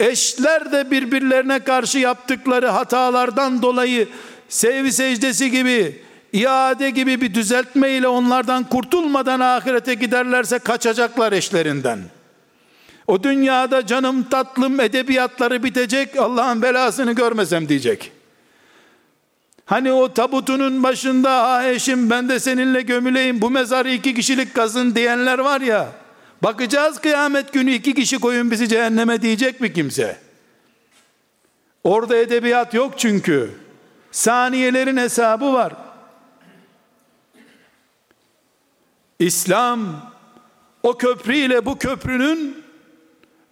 eşler 0.00 0.72
de 0.72 0.90
birbirlerine 0.90 1.58
karşı 1.58 1.98
yaptıkları 1.98 2.66
hatalardan 2.66 3.62
dolayı 3.62 4.08
sevgi 4.48 4.92
secdesi 4.92 5.50
gibi 5.50 6.02
iade 6.32 6.90
gibi 6.90 7.20
bir 7.20 7.34
düzeltme 7.34 7.90
ile 7.90 8.08
onlardan 8.08 8.64
kurtulmadan 8.64 9.40
ahirete 9.40 9.94
giderlerse 9.94 10.58
kaçacaklar 10.58 11.32
eşlerinden. 11.32 11.98
O 13.06 13.22
dünyada 13.22 13.86
canım 13.86 14.22
tatlım 14.22 14.80
edebiyatları 14.80 15.62
bitecek 15.62 16.16
Allah'ın 16.18 16.62
belasını 16.62 17.12
görmesem 17.12 17.68
diyecek. 17.68 18.12
Hani 19.66 19.92
o 19.92 20.14
tabutunun 20.14 20.82
başında 20.82 21.42
ha 21.42 21.68
eşim 21.68 22.10
ben 22.10 22.28
de 22.28 22.40
seninle 22.40 22.82
gömüleyim 22.82 23.40
bu 23.40 23.50
mezarı 23.50 23.90
iki 23.90 24.14
kişilik 24.14 24.54
kazın 24.54 24.94
diyenler 24.94 25.38
var 25.38 25.60
ya. 25.60 25.88
Bakacağız 26.42 27.00
kıyamet 27.00 27.52
günü 27.52 27.72
iki 27.72 27.94
kişi 27.94 28.18
koyun 28.18 28.50
bizi 28.50 28.68
cehenneme 28.68 29.22
diyecek 29.22 29.60
mi 29.60 29.72
kimse? 29.72 30.16
Orada 31.84 32.16
edebiyat 32.16 32.74
yok 32.74 32.98
çünkü. 32.98 33.50
Saniyelerin 34.12 34.96
hesabı 34.96 35.52
var. 35.52 35.72
İslam 39.18 40.02
o 40.82 40.98
köprü 40.98 41.36
ile 41.36 41.66
bu 41.66 41.78
köprünün 41.78 42.64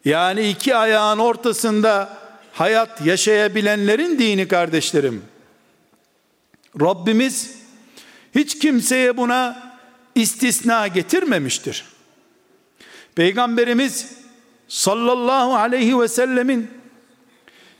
yani 0.04 0.48
iki 0.48 0.76
ayağın 0.76 1.18
ortasında 1.18 2.18
hayat 2.52 3.06
yaşayabilenlerin 3.06 4.18
dini 4.18 4.48
kardeşlerim. 4.48 5.33
Rabbimiz 6.80 7.54
hiç 8.34 8.58
kimseye 8.58 9.16
buna 9.16 9.72
istisna 10.14 10.86
getirmemiştir. 10.86 11.84
Peygamberimiz 13.14 14.14
sallallahu 14.68 15.54
aleyhi 15.54 16.00
ve 16.00 16.08
sellemin 16.08 16.70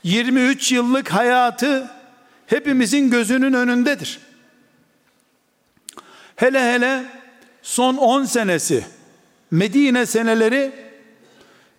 23 0.03 0.71
yıllık 0.71 1.13
hayatı 1.13 1.91
hepimizin 2.47 3.09
gözünün 3.09 3.53
önündedir. 3.53 4.19
Hele 6.35 6.73
hele 6.73 7.05
son 7.61 7.97
10 7.97 8.25
senesi 8.25 8.85
Medine 9.51 10.05
seneleri 10.05 10.71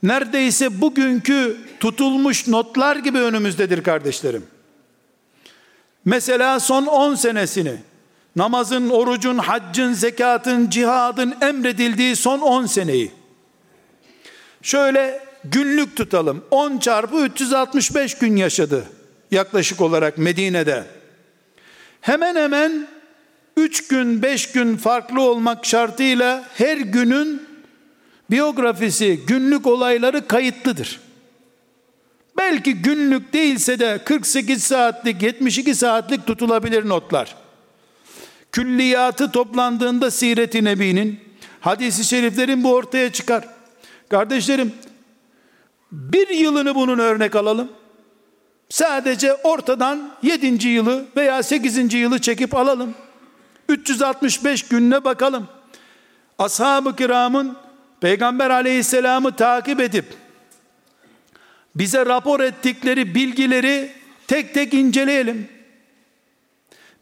neredeyse 0.02 0.80
bugünkü 0.80 1.56
tutulmuş 1.80 2.48
notlar 2.48 2.96
gibi 2.96 3.18
önümüzdedir 3.18 3.82
kardeşlerim. 3.82 4.46
Mesela 6.06 6.60
son 6.60 6.86
10 6.86 7.14
senesini 7.14 7.76
namazın, 8.36 8.90
orucun, 8.90 9.38
haccın, 9.38 9.92
zekatın, 9.92 10.70
cihadın 10.70 11.34
emredildiği 11.40 12.16
son 12.16 12.38
10 12.40 12.66
seneyi 12.66 13.10
şöyle 14.62 15.20
günlük 15.44 15.96
tutalım. 15.96 16.44
10 16.50 16.78
çarpı 16.78 17.24
365 17.24 18.14
gün 18.14 18.36
yaşadı 18.36 18.84
yaklaşık 19.30 19.80
olarak 19.80 20.18
Medine'de. 20.18 20.84
Hemen 22.00 22.36
hemen 22.36 22.88
3 23.56 23.88
gün 23.88 24.22
5 24.22 24.52
gün 24.52 24.76
farklı 24.76 25.22
olmak 25.22 25.66
şartıyla 25.66 26.44
her 26.54 26.76
günün 26.76 27.42
biyografisi, 28.30 29.20
günlük 29.26 29.66
olayları 29.66 30.28
kayıtlıdır. 30.28 31.05
Belki 32.38 32.74
günlük 32.74 33.32
değilse 33.32 33.78
de 33.78 34.00
48 34.04 34.64
saatlik 34.64 35.22
72 35.22 35.74
saatlik 35.74 36.26
tutulabilir 36.26 36.88
notlar. 36.88 37.36
Külliyatı 38.52 39.30
toplandığında 39.30 40.10
Siret-i 40.10 40.64
Nebi'nin 40.64 41.20
hadisi 41.60 42.04
şeriflerin 42.04 42.64
bu 42.64 42.74
ortaya 42.74 43.12
çıkar. 43.12 43.48
Kardeşlerim 44.08 44.72
bir 45.92 46.28
yılını 46.28 46.74
bunun 46.74 46.98
örnek 46.98 47.36
alalım. 47.36 47.68
Sadece 48.68 49.34
ortadan 49.34 50.10
7. 50.22 50.68
yılı 50.68 51.04
veya 51.16 51.42
8. 51.42 51.94
yılı 51.94 52.20
çekip 52.20 52.54
alalım. 52.54 52.94
365 53.68 54.62
gününe 54.62 55.04
bakalım. 55.04 55.48
Ashab-ı 56.38 56.96
kiramın 56.96 57.56
Peygamber 58.00 58.50
aleyhisselamı 58.50 59.36
takip 59.36 59.80
edip 59.80 60.25
bize 61.76 62.06
rapor 62.06 62.40
ettikleri 62.40 63.14
bilgileri 63.14 63.92
tek 64.26 64.54
tek 64.54 64.74
inceleyelim. 64.74 65.48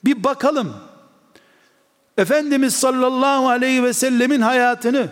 Bir 0.05 0.25
bakalım. 0.25 0.77
Efendimiz 2.19 2.75
sallallahu 2.75 3.49
aleyhi 3.49 3.83
ve 3.83 3.93
sellemin 3.93 4.41
hayatını 4.41 5.09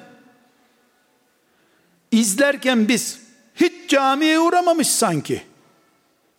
izlerken 2.10 2.88
biz 2.88 3.20
hiç 3.54 3.72
camiye 3.90 4.38
uğramamış 4.38 4.88
sanki. 4.88 5.42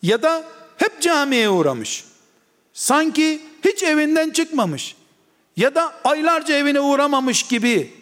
Ya 0.01 0.21
da 0.24 0.43
hep 0.78 1.01
camiye 1.01 1.49
uğramış. 1.49 2.05
Sanki 2.74 3.41
hiç 3.65 3.84
evinden 3.84 4.30
çıkmamış. 4.30 4.95
Ya 5.57 5.76
da 5.76 5.93
aylarca 6.03 6.55
evine 6.55 6.80
uğramamış 6.80 7.43
gibi 7.43 7.93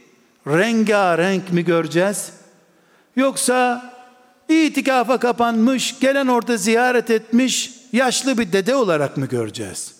rengarenk 0.47 1.53
mi 1.53 1.65
göreceğiz? 1.65 2.33
Yoksa 3.15 3.91
itikafa 4.51 5.19
kapanmış, 5.19 5.99
gelen 5.99 6.27
orada 6.27 6.57
ziyaret 6.57 7.09
etmiş, 7.09 7.71
yaşlı 7.93 8.37
bir 8.37 8.51
dede 8.51 8.75
olarak 8.75 9.17
mı 9.17 9.25
göreceğiz? 9.25 9.95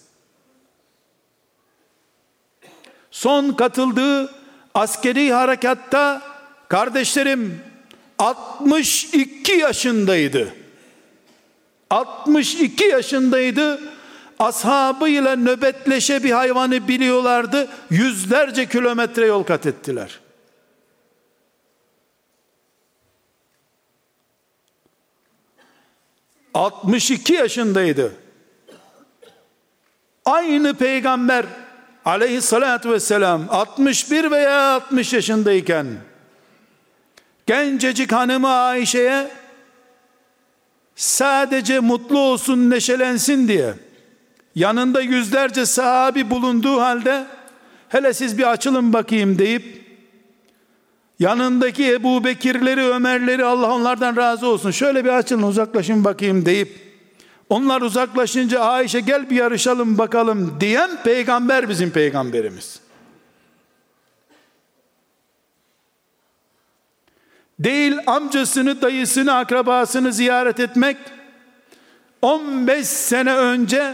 Son 3.12 3.54
katıldığı 3.54 4.34
askeri 4.74 5.34
harekatta 5.34 6.22
kardeşlerim 6.70 7.62
62 8.20 9.52
yaşındaydı. 9.52 10.54
62 11.90 12.84
yaşındaydı. 12.84 13.82
Ashabıyla 14.40 15.36
nöbetleşe 15.36 16.24
bir 16.24 16.32
hayvanı 16.32 16.88
biliyorlardı. 16.88 17.68
Yüzlerce 17.90 18.66
kilometre 18.66 19.26
yol 19.26 19.44
kat 19.44 19.66
ettiler. 19.66 20.20
...62 26.54 27.34
yaşındaydı. 27.34 28.12
Aynı 30.26 30.74
peygamber 30.74 31.46
aleyhissalatü 32.06 32.90
vesselam 32.92 33.46
61 33.50 34.32
veya 34.32 34.62
60 34.62 35.14
yaşındayken 35.14 35.88
gencecik 37.48 38.12
hanımı 38.12 38.50
Ayşe'ye 38.50 39.32
sadece 40.96 41.80
mutlu 41.80 42.20
olsun 42.20 42.70
neşelensin 42.70 43.48
diye 43.48 43.74
yanında 44.56 45.02
yüzlerce 45.02 45.66
sahabi 45.66 46.30
bulunduğu 46.30 46.82
halde 46.82 47.26
hele 47.90 48.14
siz 48.14 48.38
bir 48.38 48.52
açılın 48.52 48.94
bakayım 48.94 49.40
deyip 49.40 49.81
yanındaki 51.22 51.94
Ebu 51.94 52.24
Bekirleri 52.24 52.84
Ömerleri 52.84 53.46
Allah 53.46 53.74
onlardan 53.74 54.16
razı 54.16 54.48
olsun 54.48 54.72
şöyle 54.72 55.06
bir 55.06 55.10
açılın 55.10 55.44
uzaklaşın 55.44 56.04
bakayım 56.04 56.46
deyip 56.46 56.80
onlar 57.50 57.82
uzaklaşınca 57.82 58.60
Ayşe 58.60 59.00
gel 59.00 59.30
bir 59.30 59.36
yarışalım 59.36 59.98
bakalım 59.98 60.58
diyen 60.60 60.90
peygamber 61.04 61.70
bizim 61.70 61.92
peygamberimiz. 61.92 62.80
Değil 67.60 67.98
amcasını, 68.08 68.82
dayısını, 68.82 69.36
akrabasını 69.36 70.14
ziyaret 70.14 70.60
etmek 70.60 70.98
15 72.22 72.88
sene 72.88 73.36
önce 73.36 73.94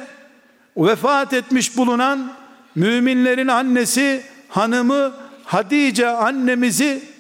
vefat 0.78 1.34
etmiş 1.34 1.78
bulunan 1.78 2.34
müminlerin 2.76 3.48
annesi 3.48 4.24
hanımı 4.50 5.14
Hatice 5.48 6.08
annemizi 6.08 7.17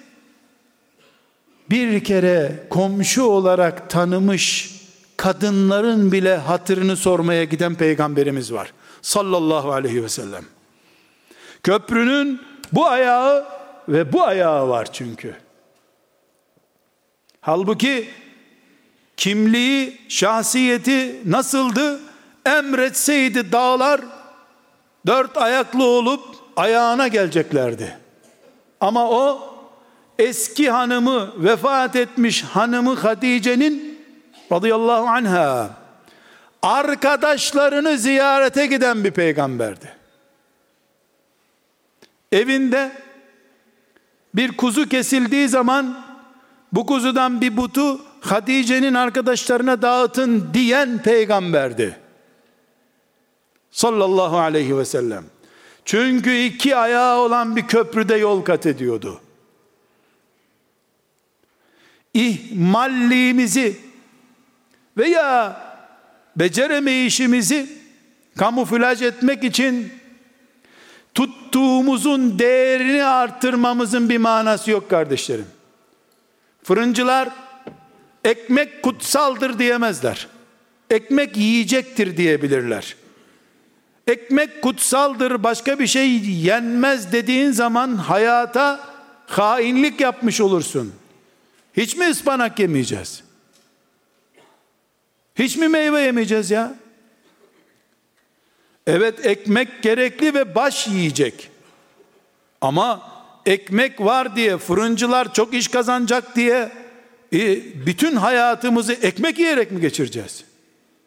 bir 1.70 2.03
kere 2.03 2.68
komşu 2.70 3.24
olarak 3.24 3.89
tanımış 3.89 4.78
kadınların 5.18 6.11
bile 6.11 6.38
hatırını 6.38 6.95
sormaya 6.95 7.43
giden 7.43 7.76
peygamberimiz 7.76 8.53
var. 8.53 8.74
Sallallahu 9.01 9.72
aleyhi 9.72 10.03
ve 10.03 10.09
sellem. 10.09 10.45
Köprünün 11.63 12.41
bu 12.74 12.88
ayağı 12.88 13.45
ve 13.89 14.13
bu 14.13 14.24
ayağı 14.24 14.70
var 14.70 14.88
çünkü. 14.93 15.36
Halbuki 17.41 18.09
kimliği, 19.18 20.01
şahsiyeti 20.09 21.32
nasıldı? 21.32 21.99
Emretseydi 22.45 23.51
dağlar 23.51 24.01
dört 25.05 25.38
ayaklı 25.38 25.84
olup 25.86 26.24
ayağına 26.55 27.07
geleceklerdi. 27.07 27.97
Ama 28.80 29.09
o 29.09 29.56
eski 30.20 30.70
hanımı 30.70 31.43
vefat 31.43 31.95
etmiş 31.95 32.43
hanımı 32.43 32.95
Hatice'nin 32.95 33.99
radıyallahu 34.51 35.07
anha 35.07 35.70
arkadaşlarını 36.61 37.97
ziyarete 37.97 38.65
giden 38.65 39.03
bir 39.03 39.11
peygamberdi. 39.11 39.95
Evinde 42.32 42.91
bir 44.36 44.57
kuzu 44.57 44.89
kesildiği 44.89 45.49
zaman 45.49 46.05
bu 46.74 46.86
kuzudan 46.86 47.41
bir 47.41 47.57
butu 47.57 48.01
Hatice'nin 48.22 48.93
arkadaşlarına 48.93 49.82
dağıtın 49.82 50.49
diyen 50.53 50.97
peygamberdi. 51.03 51.99
Sallallahu 53.72 54.38
aleyhi 54.38 54.78
ve 54.78 54.86
sellem. 54.86 55.24
Çünkü 55.86 56.38
iki 56.38 56.76
ayağı 56.76 57.18
olan 57.18 57.55
bir 57.55 57.68
köprüde 57.68 58.15
yol 58.15 58.41
kat 58.41 58.65
ediyordu. 58.65 59.22
İhmalliğimizi 62.18 63.78
veya 64.97 65.61
beceremeyişimizi 66.36 67.70
kamuflaj 68.38 69.01
etmek 69.01 69.43
için 69.43 69.91
tuttuğumuzun 71.13 72.39
değerini 72.39 73.03
arttırmamızın 73.03 74.09
bir 74.09 74.18
manası 74.18 74.72
yok 74.72 74.89
kardeşlerim. 74.89 75.45
Fırıncılar 76.63 77.30
ekmek 78.24 78.84
kutsaldır 78.84 79.59
diyemezler. 79.59 80.28
Ekmek 80.89 81.38
yiyecektir 81.38 82.18
diyebilirler. 82.18 82.95
Ekmek 84.07 84.61
kutsaldır 84.61 85.43
başka 85.43 85.80
bir 85.80 85.88
şey 85.88 86.20
yenmez 86.20 87.11
dediğin 87.11 87.51
zaman 87.51 87.95
hayata 87.95 88.80
hainlik 89.28 90.01
yapmış 90.01 90.41
olursun. 90.41 90.93
Hiç 91.78 91.95
mi 91.95 92.09
ıspanak 92.09 92.59
yemeyeceğiz? 92.59 93.23
Hiç 95.36 95.57
mi 95.57 95.67
meyve 95.67 96.01
yemeyeceğiz 96.01 96.51
ya? 96.51 96.75
Evet 98.88 99.25
ekmek 99.25 99.84
gerekli 99.84 100.34
ve 100.34 100.55
baş 100.55 100.88
yiyecek. 100.88 101.49
Ama 102.61 103.11
ekmek 103.45 104.01
var 104.01 104.36
diye 104.36 104.57
fırıncılar 104.57 105.34
çok 105.34 105.53
iş 105.53 105.67
kazanacak 105.67 106.36
diye 106.36 106.71
e, 107.34 107.55
bütün 107.86 108.15
hayatımızı 108.15 108.93
ekmek 108.93 109.39
yiyerek 109.39 109.71
mi 109.71 109.82
geçireceğiz? 109.82 110.43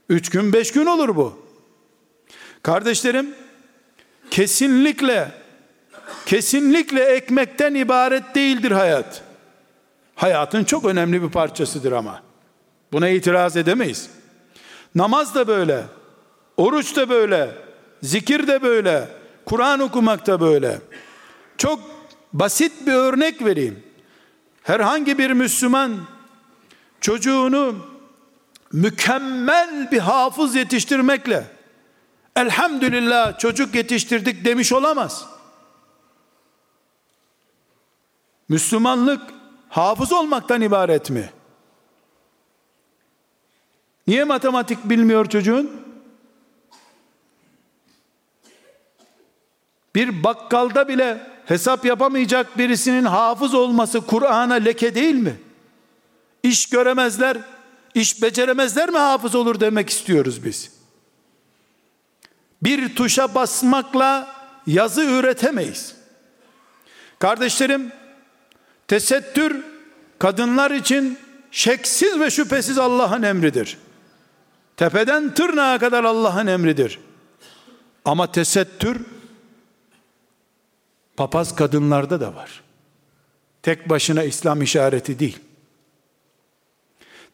Üç 0.09 0.31
gün 0.31 0.53
beş 0.53 0.73
gün 0.73 0.87
olur 0.87 1.17
bu. 1.17 1.47
Kardeşlerim 2.63 3.35
kesinlikle 4.31 5.33
kesinlikle 6.27 7.05
ekmekten 7.05 7.75
ibaret 7.75 8.35
değildir 8.35 8.71
hayat. 8.71 9.30
Hayatın 10.21 10.65
çok 10.65 10.85
önemli 10.85 11.23
bir 11.23 11.31
parçasıdır 11.31 11.93
ama. 11.93 12.23
Buna 12.93 13.09
itiraz 13.09 13.57
edemeyiz. 13.57 14.11
Namaz 14.95 15.35
da 15.35 15.49
böyle. 15.49 15.85
Oruç 16.57 16.97
da 16.97 17.09
böyle. 17.09 17.51
Zikir 18.03 18.47
de 18.47 18.63
böyle. 18.63 19.09
Kur'an 19.47 19.81
okumak 19.81 20.27
da 20.27 20.41
böyle. 20.41 20.81
Çok 21.59 21.81
basit 22.33 22.87
bir 22.87 22.93
örnek 22.93 23.45
vereyim. 23.45 23.83
Herhangi 24.63 25.19
bir 25.19 25.31
Müslüman 25.31 25.97
çocuğunu 27.01 27.77
mükemmel 28.73 29.89
bir 29.93 29.99
hafız 29.99 30.55
yetiştirmekle 30.55 31.47
elhamdülillah 32.37 33.39
çocuk 33.39 33.75
yetiştirdik 33.75 34.45
demiş 34.45 34.73
olamaz. 34.73 35.27
Müslümanlık 38.49 39.40
hafız 39.71 40.13
olmaktan 40.13 40.61
ibaret 40.61 41.11
mi? 41.11 41.31
Niye 44.07 44.25
matematik 44.25 44.85
bilmiyor 44.85 45.27
çocuğun? 45.27 45.71
Bir 49.95 50.25
bakkalda 50.25 50.89
bile 50.89 51.31
hesap 51.45 51.85
yapamayacak 51.85 52.59
birisinin 52.59 53.05
hafız 53.05 53.55
olması 53.55 54.01
Kur'an'a 54.01 54.55
leke 54.55 54.95
değil 54.95 55.15
mi? 55.15 55.37
İş 56.43 56.69
göremezler, 56.69 57.39
iş 57.95 58.23
beceremezler 58.23 58.91
mi 58.91 58.99
hafız 58.99 59.35
olur 59.35 59.61
demek 59.61 59.91
istiyoruz 59.91 60.45
biz. 60.45 60.73
Bir 62.63 62.97
tuşa 62.97 63.35
basmakla 63.35 64.37
yazı 64.67 65.05
üretemeyiz. 65.05 65.97
Kardeşlerim, 67.19 67.93
tesettür 68.91 69.65
kadınlar 70.19 70.71
için 70.71 71.19
şeksiz 71.51 72.21
ve 72.21 72.31
şüphesiz 72.31 72.79
Allah'ın 72.79 73.23
emridir. 73.23 73.79
Tepeden 74.77 75.35
tırnağa 75.35 75.79
kadar 75.79 76.05
Allah'ın 76.05 76.47
emridir. 76.47 76.99
Ama 78.05 78.33
tesettür 78.33 79.07
papaz 81.17 81.57
kadınlarda 81.57 82.21
da 82.21 82.35
var. 82.35 82.63
Tek 83.63 83.89
başına 83.89 84.23
İslam 84.23 84.63
işareti 84.63 85.19
değil. 85.19 85.39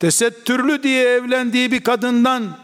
Tesettürlü 0.00 0.82
diye 0.82 1.08
evlendiği 1.08 1.72
bir 1.72 1.84
kadından 1.84 2.58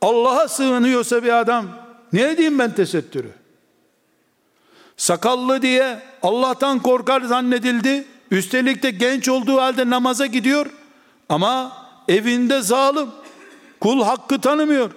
Allah'a 0.00 0.48
sığınıyorsa 0.48 1.24
bir 1.24 1.38
adam 1.40 1.66
ne 2.12 2.30
edeyim 2.30 2.58
ben 2.58 2.74
tesettürü? 2.74 3.30
Sakallı 4.98 5.62
diye 5.62 5.98
Allah'tan 6.22 6.78
korkar 6.82 7.20
zannedildi. 7.20 8.04
Üstelik 8.30 8.82
de 8.82 8.90
genç 8.90 9.28
olduğu 9.28 9.60
halde 9.60 9.90
namaza 9.90 10.26
gidiyor. 10.26 10.66
Ama 11.28 11.72
evinde 12.08 12.62
zalim. 12.62 13.08
Kul 13.80 14.02
hakkı 14.02 14.40
tanımıyor. 14.40 14.90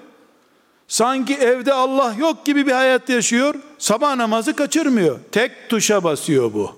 Sanki 0.88 1.36
evde 1.36 1.74
Allah 1.74 2.16
yok 2.18 2.45
gibi 2.45 2.68
bir 2.68 2.72
hayat 2.72 3.10
yaşıyor. 3.10 3.56
Sabah 3.78 4.16
namazı 4.16 4.56
kaçırmıyor. 4.56 5.20
Tek 5.32 5.70
tuşa 5.70 6.04
basıyor 6.04 6.54
bu. 6.54 6.76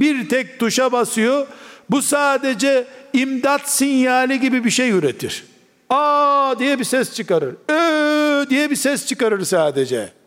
Bir 0.00 0.28
tek 0.28 0.60
tuşa 0.60 0.92
basıyor. 0.92 1.46
Bu 1.90 2.02
sadece 2.02 2.86
imdat 3.12 3.70
sinyali 3.70 4.40
gibi 4.40 4.64
bir 4.64 4.70
şey 4.70 4.90
üretir. 4.90 5.44
Aa 5.90 6.54
diye 6.58 6.78
bir 6.78 6.84
ses 6.84 7.14
çıkarır. 7.14 7.54
Ö 7.68 8.50
diye 8.50 8.70
bir 8.70 8.76
ses 8.76 9.06
çıkarır 9.06 9.44
sadece. 9.44 10.21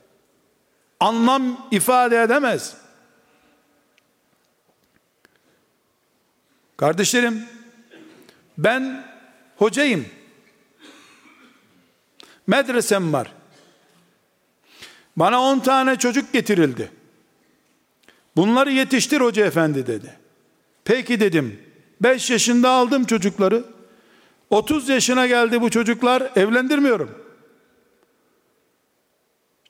Anlam 1.05 1.67
ifade 1.71 2.21
edemez. 2.21 2.75
Kardeşlerim, 6.77 7.45
ben 8.57 9.05
hocayım. 9.57 10.05
Medresem 12.47 13.13
var. 13.13 13.33
Bana 15.15 15.41
on 15.41 15.59
tane 15.59 15.95
çocuk 15.95 16.33
getirildi. 16.33 16.91
Bunları 18.35 18.71
yetiştir 18.71 19.21
hoca 19.21 19.45
efendi 19.45 19.87
dedi. 19.87 20.17
Peki 20.85 21.19
dedim. 21.19 21.61
Beş 22.01 22.29
yaşında 22.29 22.69
aldım 22.69 23.05
çocukları. 23.05 23.63
Otuz 24.49 24.89
yaşına 24.89 25.27
geldi 25.27 25.61
bu 25.61 25.69
çocuklar 25.69 26.31
evlendirmiyorum. 26.35 27.25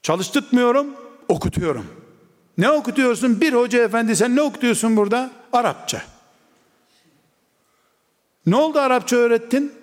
Çalıştırtmıyorum, 0.02 1.05
okutuyorum. 1.28 1.86
Ne 2.58 2.70
okutuyorsun? 2.72 3.42
Bir 3.42 3.54
hoca 3.54 3.84
efendi 3.84 4.16
sen 4.16 4.36
ne 4.36 4.42
okutuyorsun 4.42 4.98
burada? 4.98 5.32
Arapça. 5.54 6.02
Ne 8.46 8.56
oldu 8.56 8.80
Arapça 8.80 9.16
öğrettin? 9.16 9.74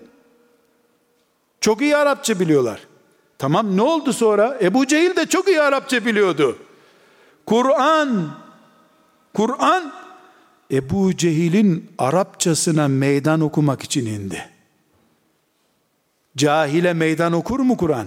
Çok 1.61 1.83
iyi 1.83 1.97
Arapça 1.97 2.41
biliyorlar. 2.41 2.81
Tamam 3.39 3.77
ne 3.77 3.83
oldu 3.83 4.13
sonra? 4.13 4.59
Ebu 4.63 4.87
Cehil 4.87 5.17
de 5.17 5.27
çok 5.27 5.49
iyi 5.49 5.61
Arapça 5.61 6.05
biliyordu. 6.05 6.59
Kur'an 7.47 8.35
Kur'an 9.35 9.93
Ebu 10.71 11.17
Cehil'in 11.17 11.91
Arapçasına 11.99 12.89
meydan 12.89 13.41
okumak 13.41 13.83
için 13.83 14.07
indi. 14.07 14.49
Cahile 16.37 16.93
meydan 16.93 17.33
okur 17.33 17.61
mu 17.61 17.77
Kur'an? 17.77 18.07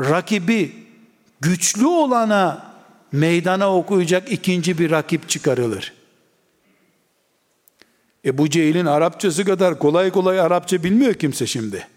Rakibi 0.00 0.79
güçlü 1.40 1.86
olana 1.86 2.70
meydana 3.12 3.76
okuyacak 3.76 4.32
ikinci 4.32 4.78
bir 4.78 4.90
rakip 4.90 5.28
çıkarılır. 5.28 5.92
Ebu 8.24 8.50
Cehil'in 8.50 8.86
Arapçası 8.86 9.44
kadar 9.44 9.78
kolay 9.78 10.10
kolay 10.10 10.40
Arapça 10.40 10.84
bilmiyor 10.84 11.14
kimse 11.14 11.46
şimdi. 11.46 11.88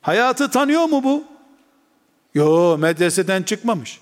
Hayatı 0.00 0.50
tanıyor 0.50 0.84
mu 0.84 1.04
bu? 1.04 1.24
Yo 2.34 2.78
medreseden 2.78 3.42
çıkmamış. 3.42 4.00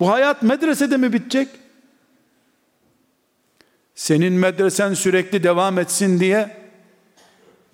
Bu 0.00 0.10
hayat 0.10 0.42
medresede 0.42 0.96
mi 0.96 1.12
bitecek? 1.12 1.48
Senin 3.94 4.32
medresen 4.32 4.94
sürekli 4.94 5.42
devam 5.42 5.78
etsin 5.78 6.20
diye 6.20 6.56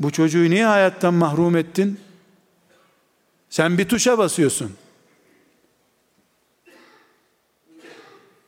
bu 0.00 0.10
çocuğu 0.10 0.50
niye 0.50 0.66
hayattan 0.66 1.14
mahrum 1.14 1.56
ettin? 1.56 2.00
Sen 3.52 3.78
bir 3.78 3.88
tuşa 3.88 4.18
basıyorsun. 4.18 4.76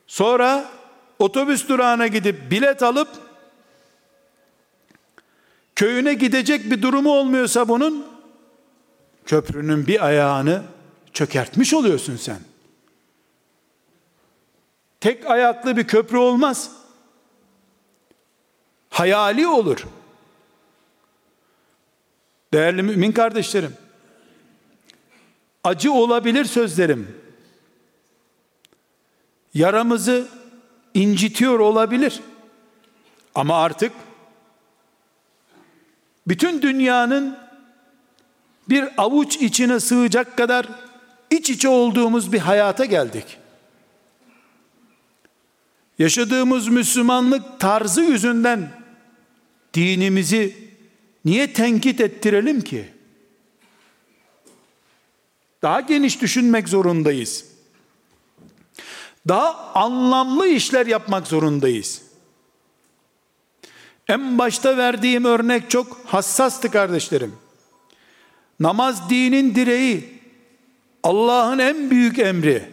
Sonra 0.07 0.71
otobüs 1.19 1.69
durağına 1.69 2.07
gidip 2.07 2.51
bilet 2.51 2.83
alıp 2.83 3.07
köyüne 5.75 6.13
gidecek 6.13 6.71
bir 6.71 6.81
durumu 6.81 7.11
olmuyorsa 7.11 7.67
bunun 7.67 8.07
köprünün 9.25 9.87
bir 9.87 10.05
ayağını 10.05 10.63
çökertmiş 11.13 11.73
oluyorsun 11.73 12.17
sen. 12.17 12.39
Tek 14.99 15.25
ayaklı 15.25 15.77
bir 15.77 15.87
köprü 15.87 16.17
olmaz. 16.17 16.71
Hayali 18.89 19.47
olur. 19.47 19.85
Değerli 22.53 22.83
mümin 22.83 23.11
kardeşlerim, 23.11 23.77
acı 25.65 25.93
olabilir 25.93 26.45
sözlerim. 26.45 27.07
Yaramızı 29.53 30.27
incitiyor 30.93 31.59
olabilir. 31.59 32.19
Ama 33.35 33.61
artık 33.61 33.91
bütün 36.27 36.61
dünyanın 36.61 37.37
bir 38.69 38.85
avuç 38.97 39.35
içine 39.35 39.79
sığacak 39.79 40.37
kadar 40.37 40.67
iç 41.31 41.49
içe 41.49 41.69
olduğumuz 41.69 42.33
bir 42.33 42.39
hayata 42.39 42.85
geldik. 42.85 43.37
Yaşadığımız 45.99 46.67
Müslümanlık 46.67 47.59
tarzı 47.59 48.01
yüzünden 48.01 48.69
dinimizi 49.73 50.57
niye 51.25 51.53
tenkit 51.53 52.01
ettirelim 52.01 52.61
ki? 52.61 52.94
Daha 55.65 55.81
geniş 55.81 56.21
düşünmek 56.21 56.69
zorundayız. 56.69 57.45
Daha 59.27 59.73
anlamlı 59.73 60.47
işler 60.47 60.85
yapmak 60.85 61.27
zorundayız. 61.27 62.01
En 64.07 64.37
başta 64.37 64.77
verdiğim 64.77 65.25
örnek 65.25 65.69
çok 65.69 65.97
hassastı 66.05 66.71
kardeşlerim. 66.71 67.35
Namaz 68.59 69.09
dinin 69.09 69.55
direği. 69.55 70.21
Allah'ın 71.03 71.59
en 71.59 71.91
büyük 71.91 72.19
emri. 72.19 72.69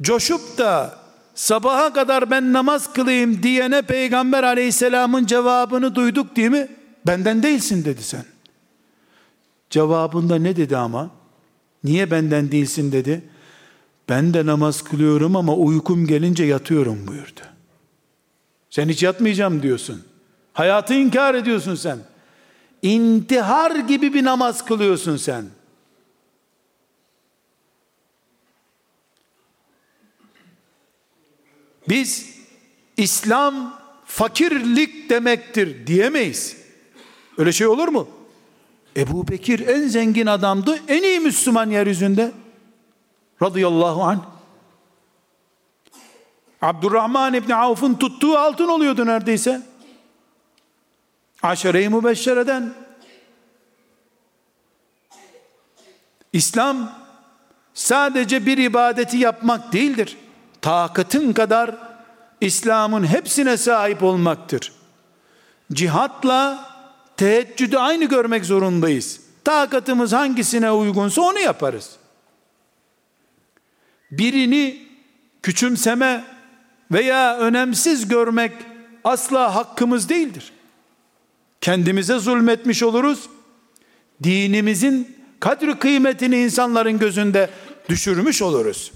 Coşup 0.00 0.58
da 0.58 0.98
sabaha 1.34 1.92
kadar 1.92 2.30
ben 2.30 2.52
namaz 2.52 2.92
kılayım 2.92 3.42
diyene 3.42 3.82
peygamber 3.82 4.42
aleyhisselamın 4.42 5.26
cevabını 5.26 5.94
duyduk 5.94 6.36
değil 6.36 6.50
mi? 6.50 6.68
Benden 7.06 7.42
değilsin 7.42 7.84
dedi 7.84 8.02
sen. 8.02 8.24
Cevabında 9.70 10.36
ne 10.36 10.56
dedi 10.56 10.76
ama? 10.76 11.21
Niye 11.84 12.10
benden 12.10 12.52
değilsin 12.52 12.92
dedi? 12.92 13.22
Ben 14.08 14.34
de 14.34 14.46
namaz 14.46 14.82
kılıyorum 14.82 15.36
ama 15.36 15.54
uykum 15.54 16.06
gelince 16.06 16.44
yatıyorum 16.44 17.06
buyurdu. 17.06 17.40
Sen 18.70 18.88
hiç 18.88 19.02
yatmayacağım 19.02 19.62
diyorsun. 19.62 20.02
Hayatı 20.52 20.94
inkar 20.94 21.34
ediyorsun 21.34 21.74
sen. 21.74 21.98
İntihar 22.82 23.76
gibi 23.76 24.14
bir 24.14 24.24
namaz 24.24 24.64
kılıyorsun 24.64 25.16
sen. 25.16 25.44
Biz 31.88 32.36
İslam 32.96 33.80
fakirlik 34.04 35.10
demektir 35.10 35.86
diyemeyiz. 35.86 36.56
Öyle 37.38 37.52
şey 37.52 37.66
olur 37.66 37.88
mu? 37.88 38.08
Ebu 38.96 39.28
Bekir 39.28 39.68
en 39.68 39.88
zengin 39.88 40.26
adamdı, 40.26 40.78
en 40.88 41.02
iyi 41.02 41.20
Müslüman 41.20 41.70
yeryüzünde. 41.70 42.32
Radıyallahu 43.42 44.02
anh. 44.02 44.20
Abdurrahman 46.62 47.34
İbni 47.34 47.54
Avf'ın 47.54 47.94
tuttuğu 47.94 48.38
altın 48.38 48.68
oluyordu 48.68 49.06
neredeyse. 49.06 49.62
Aşere-i 51.42 51.88
Mübeşşere'den. 51.88 52.74
İslam 56.32 56.92
sadece 57.74 58.46
bir 58.46 58.58
ibadeti 58.58 59.16
yapmak 59.16 59.72
değildir. 59.72 60.16
Takatın 60.60 61.32
kadar 61.32 61.76
İslam'ın 62.40 63.06
hepsine 63.06 63.56
sahip 63.56 64.02
olmaktır. 64.02 64.72
Cihatla 65.72 66.71
teheccüdü 67.22 67.76
aynı 67.76 68.04
görmek 68.04 68.44
zorundayız. 68.44 69.20
Takatımız 69.44 70.12
hangisine 70.12 70.70
uygunsa 70.70 71.22
onu 71.22 71.38
yaparız. 71.38 71.90
Birini 74.10 74.86
küçümseme 75.42 76.24
veya 76.92 77.38
önemsiz 77.38 78.08
görmek 78.08 78.52
asla 79.04 79.54
hakkımız 79.54 80.08
değildir. 80.08 80.52
Kendimize 81.60 82.18
zulmetmiş 82.18 82.82
oluruz. 82.82 83.28
Dinimizin 84.22 85.16
kadri 85.40 85.78
kıymetini 85.78 86.36
insanların 86.36 86.98
gözünde 86.98 87.50
düşürmüş 87.88 88.42
oluruz. 88.42 88.92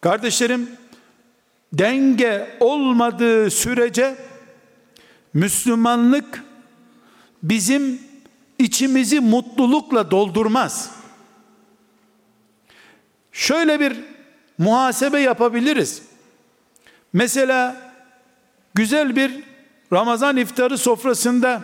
Kardeşlerim, 0.00 0.70
denge 1.72 2.56
olmadığı 2.60 3.50
sürece 3.50 4.16
Müslümanlık 5.34 6.46
bizim 7.42 8.00
içimizi 8.58 9.20
mutlulukla 9.20 10.10
doldurmaz. 10.10 10.90
Şöyle 13.32 13.80
bir 13.80 13.96
muhasebe 14.58 15.20
yapabiliriz. 15.20 16.02
Mesela 17.12 17.76
güzel 18.74 19.16
bir 19.16 19.44
Ramazan 19.92 20.36
iftarı 20.36 20.78
sofrasında 20.78 21.62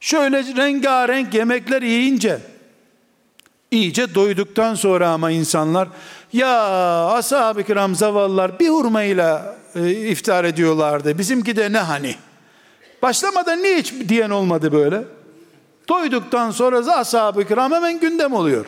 şöyle 0.00 0.42
rengarenk 0.56 1.34
yemekler 1.34 1.82
yiyince 1.82 2.40
iyice 3.70 4.14
doyduktan 4.14 4.74
sonra 4.74 5.08
ama 5.08 5.30
insanlar 5.30 5.88
ya 6.32 6.50
ashab-ı 7.08 7.64
kiram 7.64 7.94
zavallılar 7.94 8.60
bir 8.60 8.68
hurmayla 8.68 9.56
e, 9.74 9.90
iftar 9.90 10.44
ediyorlardı. 10.44 11.18
Bizimki 11.18 11.56
de 11.56 11.72
ne 11.72 11.78
hani? 11.78 12.16
Başlamadan 13.04 13.62
niye 13.62 13.78
hiç 13.78 13.92
diyen 14.08 14.30
olmadı 14.30 14.72
böyle? 14.72 15.04
Doyduktan 15.88 16.50
sonra 16.50 16.96
ashab-ı 16.96 17.48
kiram 17.48 17.72
hemen 17.72 18.00
gündem 18.00 18.32
oluyor. 18.32 18.66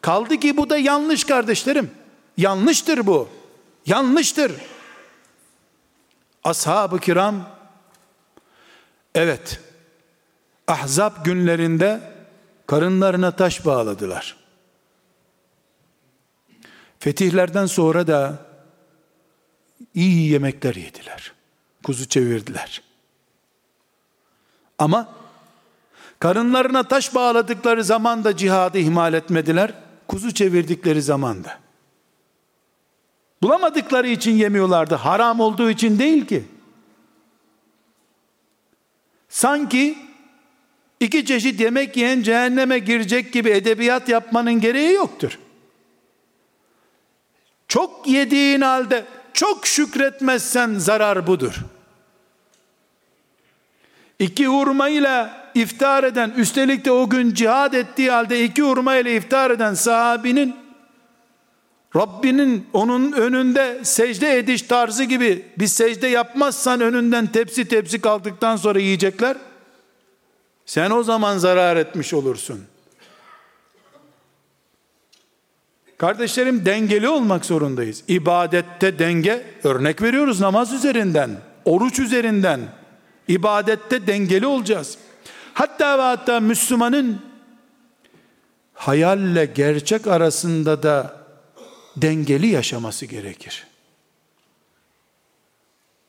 Kaldı 0.00 0.36
ki 0.36 0.56
bu 0.56 0.70
da 0.70 0.78
yanlış 0.78 1.24
kardeşlerim. 1.24 1.90
Yanlıştır 2.36 3.06
bu. 3.06 3.28
Yanlıştır. 3.86 4.52
Ashab-ı 6.44 6.98
kiram 6.98 7.48
evet 9.14 9.60
ahzab 10.68 11.24
günlerinde 11.24 12.00
karınlarına 12.66 13.36
taş 13.36 13.66
bağladılar. 13.66 14.36
Fetihlerden 16.98 17.66
sonra 17.66 18.06
da 18.06 18.38
iyi 19.94 20.30
yemekler 20.30 20.74
yediler. 20.74 21.32
Kuzu 21.82 22.08
çevirdiler. 22.08 22.85
Ama 24.78 25.08
karınlarına 26.18 26.82
taş 26.82 27.14
bağladıkları 27.14 27.84
zaman 27.84 28.24
da 28.24 28.36
cihadı 28.36 28.78
ihmal 28.78 29.14
etmediler. 29.14 29.72
Kuzu 30.08 30.34
çevirdikleri 30.34 31.02
zaman 31.02 31.44
da. 31.44 31.58
Bulamadıkları 33.42 34.08
için 34.08 34.32
yemiyorlardı. 34.32 34.94
Haram 34.94 35.40
olduğu 35.40 35.70
için 35.70 35.98
değil 35.98 36.26
ki. 36.26 36.44
Sanki 39.28 39.98
iki 41.00 41.26
çeşit 41.26 41.60
yemek 41.60 41.96
yiyen 41.96 42.22
cehenneme 42.22 42.78
girecek 42.78 43.32
gibi 43.32 43.50
edebiyat 43.50 44.08
yapmanın 44.08 44.60
gereği 44.60 44.92
yoktur. 44.94 45.38
Çok 47.68 48.06
yediğin 48.06 48.60
halde 48.60 49.04
çok 49.32 49.66
şükretmezsen 49.66 50.74
zarar 50.74 51.26
budur. 51.26 51.54
İki 54.18 54.46
hurmayla 54.46 55.50
iftar 55.54 56.04
eden, 56.04 56.30
üstelik 56.36 56.84
de 56.84 56.90
o 56.92 57.08
gün 57.08 57.34
cihad 57.34 57.72
ettiği 57.72 58.10
halde 58.10 58.44
iki 58.44 58.62
hurmayla 58.62 59.10
iftar 59.10 59.50
eden 59.50 59.74
sahabinin 59.74 60.56
Rabbinin 61.96 62.66
onun 62.72 63.12
önünde 63.12 63.80
secde 63.82 64.38
ediş 64.38 64.62
tarzı 64.62 65.04
gibi 65.04 65.44
bir 65.58 65.66
secde 65.66 66.06
yapmazsan 66.06 66.80
önünden 66.80 67.26
tepsi 67.26 67.68
tepsi 67.68 68.00
kaldıktan 68.00 68.56
sonra 68.56 68.78
yiyecekler. 68.78 69.36
Sen 70.66 70.90
o 70.90 71.02
zaman 71.02 71.38
zarar 71.38 71.76
etmiş 71.76 72.14
olursun. 72.14 72.64
Kardeşlerim 75.98 76.64
dengeli 76.64 77.08
olmak 77.08 77.44
zorundayız. 77.44 78.02
İbadette 78.08 78.98
denge 78.98 79.46
örnek 79.64 80.02
veriyoruz 80.02 80.40
namaz 80.40 80.72
üzerinden, 80.72 81.30
oruç 81.64 81.98
üzerinden. 81.98 82.60
İbadette 83.28 84.06
dengeli 84.06 84.46
olacağız. 84.46 84.98
Hatta 85.54 85.98
ve 85.98 86.02
hatta 86.02 86.40
Müslümanın 86.40 87.22
hayalle 88.74 89.44
gerçek 89.44 90.06
arasında 90.06 90.82
da 90.82 91.26
dengeli 91.96 92.46
yaşaması 92.46 93.06
gerekir. 93.06 93.66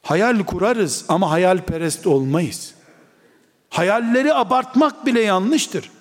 Hayal 0.01 0.43
kurarız 0.43 1.05
ama 1.07 1.31
hayalperest 1.31 2.07
olmayız. 2.07 2.73
Hayalleri 3.69 4.33
abartmak 4.33 5.05
bile 5.05 5.21
yanlıştır. 5.21 5.91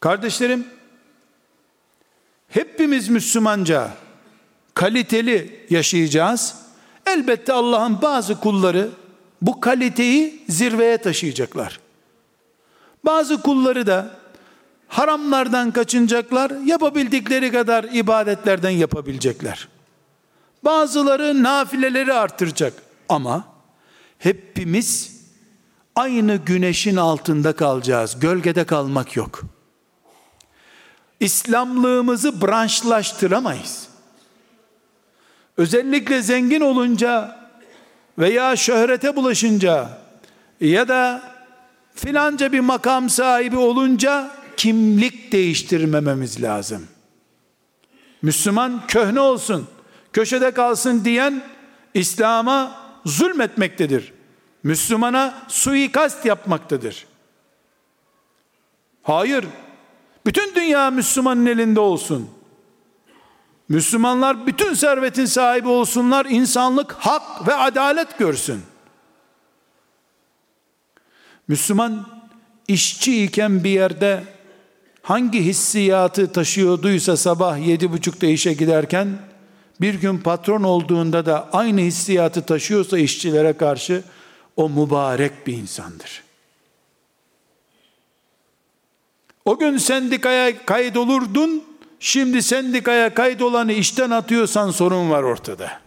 Kardeşlerim, 0.00 0.66
hepimiz 2.48 3.08
Müslümanca 3.08 3.90
kaliteli 4.74 5.66
yaşayacağız. 5.70 6.63
Elbette 7.06 7.52
Allah'ın 7.52 8.02
bazı 8.02 8.40
kulları 8.40 8.88
bu 9.42 9.60
kaliteyi 9.60 10.44
zirveye 10.48 10.98
taşıyacaklar. 10.98 11.80
Bazı 13.04 13.42
kulları 13.42 13.86
da 13.86 14.10
haramlardan 14.88 15.70
kaçınacaklar, 15.70 16.50
yapabildikleri 16.64 17.52
kadar 17.52 17.84
ibadetlerden 17.84 18.70
yapabilecekler. 18.70 19.68
Bazıları 20.64 21.42
nafileleri 21.42 22.12
artıracak 22.12 22.72
ama 23.08 23.44
hepimiz 24.18 25.20
aynı 25.96 26.36
güneşin 26.36 26.96
altında 26.96 27.52
kalacağız. 27.52 28.20
Gölgede 28.20 28.64
kalmak 28.64 29.16
yok. 29.16 29.42
İslamlığımızı 31.20 32.42
branşlaştıramayız. 32.42 33.88
Özellikle 35.56 36.22
zengin 36.22 36.60
olunca 36.60 37.40
veya 38.18 38.56
şöhrete 38.56 39.16
bulaşınca 39.16 39.88
ya 40.60 40.88
da 40.88 41.22
filanca 41.94 42.52
bir 42.52 42.60
makam 42.60 43.10
sahibi 43.10 43.56
olunca 43.56 44.30
kimlik 44.56 45.32
değiştirmememiz 45.32 46.42
lazım. 46.42 46.86
Müslüman 48.22 48.86
köhne 48.86 49.20
olsun, 49.20 49.66
köşede 50.12 50.50
kalsın 50.50 51.04
diyen 51.04 51.42
İslam'a 51.94 52.84
zulmetmektedir. 53.06 54.12
Müslümana 54.62 55.42
suikast 55.48 56.26
yapmaktadır. 56.26 57.06
Hayır, 59.02 59.44
bütün 60.26 60.54
dünya 60.54 60.90
Müslümanın 60.90 61.46
elinde 61.46 61.80
olsun. 61.80 62.30
Müslümanlar 63.68 64.46
bütün 64.46 64.74
servetin 64.74 65.26
sahibi 65.26 65.68
olsunlar, 65.68 66.26
insanlık 66.26 66.92
hak 66.92 67.48
ve 67.48 67.54
adalet 67.54 68.18
görsün. 68.18 68.62
Müslüman 71.48 72.06
işçi 72.68 73.24
iken 73.24 73.64
bir 73.64 73.70
yerde 73.70 74.24
hangi 75.02 75.44
hissiyatı 75.44 76.32
taşıyorduysa 76.32 77.16
sabah 77.16 77.66
yedi 77.66 77.92
buçukta 77.92 78.26
işe 78.26 78.52
giderken 78.52 79.18
bir 79.80 79.94
gün 79.94 80.18
patron 80.18 80.62
olduğunda 80.62 81.26
da 81.26 81.48
aynı 81.52 81.80
hissiyatı 81.80 82.46
taşıyorsa 82.46 82.98
işçilere 82.98 83.52
karşı 83.52 84.02
o 84.56 84.68
mübarek 84.68 85.46
bir 85.46 85.52
insandır. 85.52 86.24
O 89.44 89.58
gün 89.58 89.78
sendikaya 89.78 90.66
kaydolurdun, 90.66 91.64
şimdi 92.00 92.42
sendikaya 92.42 93.14
kaydolanı 93.14 93.72
işten 93.72 94.10
atıyorsan 94.10 94.70
sorun 94.70 95.10
var 95.10 95.22
ortada. 95.22 95.80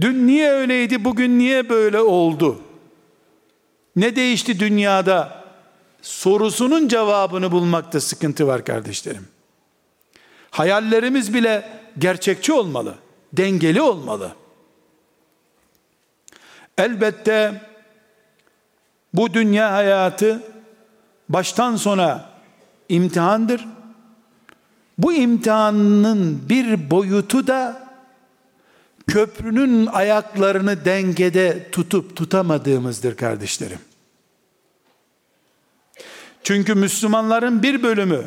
Dün 0.00 0.26
niye 0.26 0.50
öyleydi, 0.50 1.04
bugün 1.04 1.38
niye 1.38 1.68
böyle 1.68 2.00
oldu? 2.00 2.60
Ne 3.96 4.16
değişti 4.16 4.60
dünyada? 4.60 5.44
Sorusunun 6.02 6.88
cevabını 6.88 7.52
bulmakta 7.52 8.00
sıkıntı 8.00 8.46
var 8.46 8.64
kardeşlerim. 8.64 9.28
Hayallerimiz 10.50 11.34
bile 11.34 11.68
gerçekçi 11.98 12.52
olmalı, 12.52 12.94
dengeli 13.32 13.82
olmalı. 13.82 14.32
Elbette 16.78 17.62
bu 19.14 19.34
dünya 19.34 19.72
hayatı 19.72 20.42
baştan 21.28 21.76
sona 21.76 22.30
imtihandır. 22.88 23.66
Bu 25.02 25.12
imtihanın 25.12 26.48
bir 26.48 26.90
boyutu 26.90 27.46
da 27.46 27.88
köprünün 29.06 29.86
ayaklarını 29.86 30.84
dengede 30.84 31.70
tutup 31.70 32.16
tutamadığımızdır 32.16 33.16
kardeşlerim. 33.16 33.78
Çünkü 36.42 36.74
Müslümanların 36.74 37.62
bir 37.62 37.82
bölümü 37.82 38.26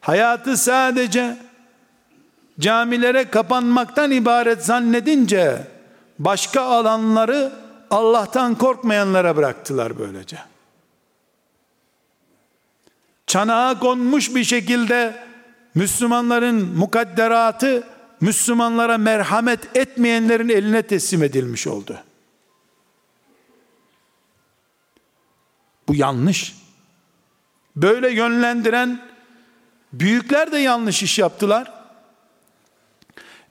hayatı 0.00 0.56
sadece 0.56 1.38
camilere 2.60 3.30
kapanmaktan 3.30 4.10
ibaret 4.10 4.64
zannedince 4.64 5.66
başka 6.18 6.60
alanları 6.60 7.52
Allah'tan 7.90 8.54
korkmayanlara 8.54 9.36
bıraktılar 9.36 9.98
böylece. 9.98 10.38
Çanağa 13.26 13.78
konmuş 13.78 14.34
bir 14.34 14.44
şekilde 14.44 15.31
Müslümanların 15.74 16.78
mukadderatı 16.78 17.86
Müslümanlara 18.20 18.98
merhamet 18.98 19.76
etmeyenlerin 19.76 20.48
eline 20.48 20.82
teslim 20.82 21.22
edilmiş 21.22 21.66
oldu. 21.66 21.98
Bu 25.88 25.94
yanlış. 25.94 26.56
Böyle 27.76 28.10
yönlendiren 28.10 29.08
büyükler 29.92 30.52
de 30.52 30.58
yanlış 30.58 31.02
iş 31.02 31.18
yaptılar. 31.18 31.72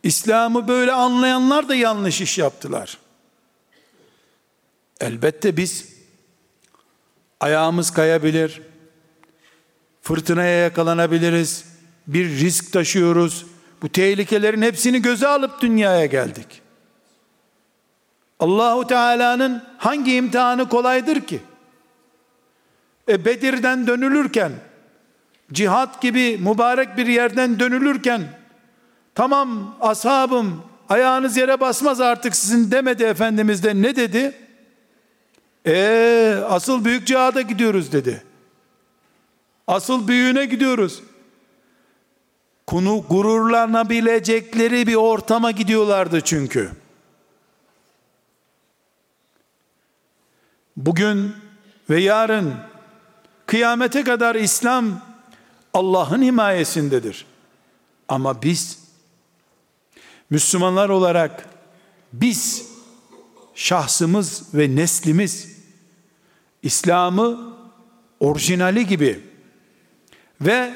İslam'ı 0.04 0.68
böyle 0.68 0.92
anlayanlar 0.92 1.70
da 1.70 1.76
yanlış 1.76 2.22
iş 2.22 2.38
yaptılar. 2.38 2.98
Elbette 5.00 5.58
biz 5.58 5.86
ayağımız 7.40 7.92
kayabilir, 7.92 8.62
fırtınaya 10.02 10.64
yakalanabiliriz, 10.64 11.71
bir 12.08 12.30
risk 12.30 12.74
taşıyoruz. 12.74 13.45
Bu 13.82 13.89
tehlikelerin 13.89 14.62
hepsini 14.62 15.02
göze 15.02 15.28
alıp 15.28 15.62
dünyaya 15.62 16.06
geldik. 16.06 16.62
Allahu 18.39 18.88
Teala'nın 18.88 19.64
hangi 19.78 20.16
imtihanı 20.16 20.70
kolaydır 20.70 21.22
ki? 21.22 21.39
E 23.10 23.26
Bedir'den 23.26 23.88
dönülürken, 23.88 24.52
cihat 25.54 26.02
gibi 26.02 26.38
mübarek 26.38 26.97
bir 26.97 27.08
yerden 27.08 27.60
dönülürken, 27.60 28.22
tamam 29.16 29.76
ashabım 29.82 30.64
ayağınız 30.89 31.38
yere 31.38 31.60
basmaz 31.60 32.02
artık 32.02 32.36
sizin 32.36 32.72
demedi 32.72 33.04
Efendimiz 33.04 33.64
de 33.64 33.82
ne 33.82 33.95
dedi? 33.95 34.36
E 35.68 36.43
asıl 36.49 36.86
büyük 36.86 37.08
cihada 37.08 37.41
gidiyoruz 37.41 37.91
dedi. 37.91 38.24
Asıl 39.68 40.08
büyüğüne 40.08 40.45
gidiyoruz. 40.45 41.04
Konu 42.72 43.06
gururlanabilecekleri 43.10 44.88
bir 44.88 44.96
ortama 44.96 45.52
gidiyorlardı 45.52 46.22
çünkü. 46.22 46.72
Bugün 50.78 51.36
ve 51.90 52.02
yarın 52.02 52.54
kıyamete 53.46 54.04
kadar 54.04 54.36
İslam 54.36 55.02
Allah'ın 55.74 56.22
himayesindedir. 56.22 57.26
Ama 58.08 58.42
biz 58.42 58.80
Müslümanlar 60.30 60.90
olarak 60.90 61.50
biz 62.14 62.68
şahsımız 63.56 64.44
ve 64.54 64.76
neslimiz 64.76 65.58
İslam'ı 66.64 67.56
orijinali 68.20 68.88
gibi 68.88 69.20
ve 70.42 70.74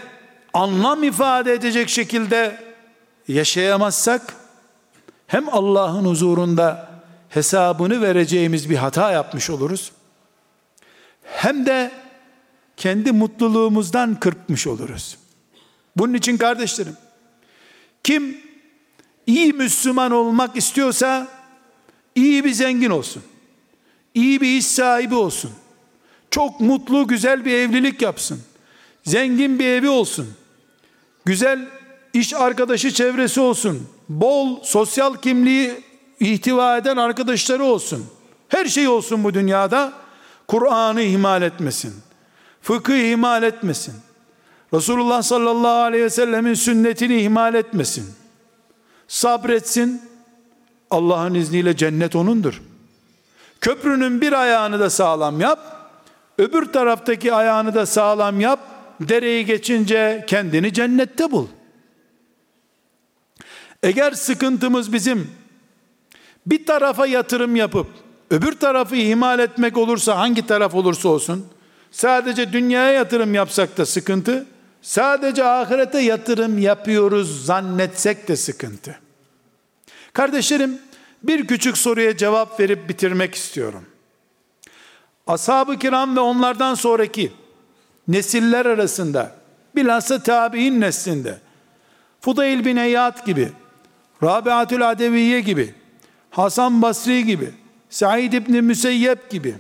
anlam 0.56 1.04
ifade 1.04 1.54
edecek 1.54 1.90
şekilde 1.90 2.64
yaşayamazsak 3.28 4.36
hem 5.28 5.50
Allah'ın 5.50 6.06
huzurunda 6.06 6.90
hesabını 7.30 8.02
vereceğimiz 8.02 8.70
bir 8.70 8.76
hata 8.76 9.12
yapmış 9.12 9.50
oluruz. 9.50 9.92
Hem 11.24 11.66
de 11.66 11.92
kendi 12.78 13.12
mutluluğumuzdan 13.12 14.20
kırpmış 14.20 14.68
oluruz. 14.68 15.18
Bunun 15.96 16.14
için 16.14 16.38
kardeşlerim, 16.38 16.98
kim 18.04 18.38
iyi 19.28 19.54
Müslüman 19.54 20.12
olmak 20.12 20.58
istiyorsa 20.58 21.28
iyi 22.16 22.44
bir 22.44 22.52
zengin 22.52 22.90
olsun. 22.90 23.24
İyi 24.14 24.42
bir 24.42 24.58
iş 24.58 24.66
sahibi 24.66 25.16
olsun. 25.16 25.52
Çok 26.32 26.60
mutlu, 26.60 27.08
güzel 27.08 27.46
bir 27.46 27.54
evlilik 27.54 28.02
yapsın. 28.02 28.42
Zengin 29.04 29.60
bir 29.60 29.66
evi 29.66 29.90
olsun. 29.90 30.36
Güzel 31.26 31.68
iş 32.14 32.34
arkadaşı 32.34 32.92
çevresi 32.92 33.42
olsun. 33.42 33.88
Bol 34.10 34.64
sosyal 34.64 35.16
kimliği 35.16 35.84
ihtiva 36.20 36.78
eden 36.78 36.98
arkadaşları 36.98 37.64
olsun. 37.64 38.06
Her 38.50 38.66
şey 38.66 38.88
olsun 38.88 39.24
bu 39.24 39.34
dünyada. 39.34 39.94
Kur'an'ı 40.48 41.02
ihmal 41.02 41.42
etmesin. 41.42 41.94
Fıkıh 42.62 43.12
ihmal 43.12 43.44
etmesin. 43.44 43.94
Resulullah 44.74 45.22
sallallahu 45.22 45.82
aleyhi 45.82 46.04
ve 46.04 46.10
sellemin 46.10 46.54
sünnetini 46.54 47.22
ihmal 47.22 47.56
etmesin. 47.56 48.06
Sabretsin. 49.08 50.02
Allah'ın 50.92 51.34
izniyle 51.34 51.78
cennet 51.78 52.16
onundur. 52.16 52.62
Köprünün 53.62 54.22
bir 54.22 54.34
ayağını 54.34 54.80
da 54.80 54.90
sağlam 54.90 55.42
yap. 55.42 55.60
Öbür 56.38 56.74
taraftaki 56.74 57.34
ayağını 57.34 57.76
da 57.76 57.86
sağlam 57.86 58.40
yap. 58.40 58.75
Dereyi 59.00 59.46
geçince 59.46 60.26
kendini 60.28 60.74
cennette 60.74 61.32
bul. 61.32 61.48
Eğer 63.84 64.12
sıkıntımız 64.12 64.94
bizim 64.94 65.32
bir 66.46 66.66
tarafa 66.66 67.08
yatırım 67.08 67.56
yapıp 67.56 67.88
öbür 68.32 68.52
tarafı 68.52 68.96
ihmal 68.96 69.40
etmek 69.40 69.78
olursa 69.78 70.18
hangi 70.18 70.48
taraf 70.48 70.76
olursa 70.76 71.10
olsun 71.10 71.48
sadece 71.92 72.54
dünyaya 72.54 72.92
yatırım 72.92 73.34
yapsak 73.34 73.78
da 73.78 73.86
sıkıntı 73.86 74.46
sadece 74.82 75.46
ahirete 75.46 76.00
yatırım 76.00 76.58
yapıyoruz 76.58 77.46
zannetsek 77.46 78.28
de 78.28 78.36
sıkıntı. 78.36 79.00
Kardeşlerim 80.14 80.80
bir 81.24 81.48
küçük 81.48 81.78
soruya 81.78 82.18
cevap 82.18 82.60
verip 82.60 82.90
bitirmek 82.90 83.36
istiyorum. 83.36 83.86
Ashab-ı 85.28 85.80
kiram 85.80 86.16
ve 86.16 86.20
onlardan 86.20 86.76
sonraki 86.76 87.32
nesiller 88.08 88.66
arasında 88.66 89.32
bilhassa 89.76 90.24
tabi'in 90.24 90.82
neslinde 90.82 91.40
Fudayl 92.22 92.66
bin 92.66 92.78
Eyyad 92.78 93.26
gibi 93.26 93.52
Rabiatül 94.24 94.90
Adeviye 94.90 95.40
gibi 95.42 95.76
Hasan 96.30 96.82
Basri 96.82 97.26
gibi 97.26 97.54
Said 97.90 98.34
İbni 98.34 98.62
Müseyyep 98.62 99.30
gibi 99.30 99.56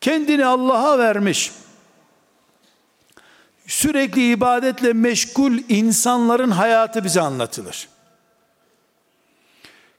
kendini 0.00 0.46
Allah'a 0.46 0.98
vermiş 0.98 1.52
sürekli 3.66 4.30
ibadetle 4.30 4.92
meşgul 4.92 5.58
insanların 5.68 6.50
hayatı 6.50 7.04
bize 7.04 7.20
anlatılır. 7.20 7.88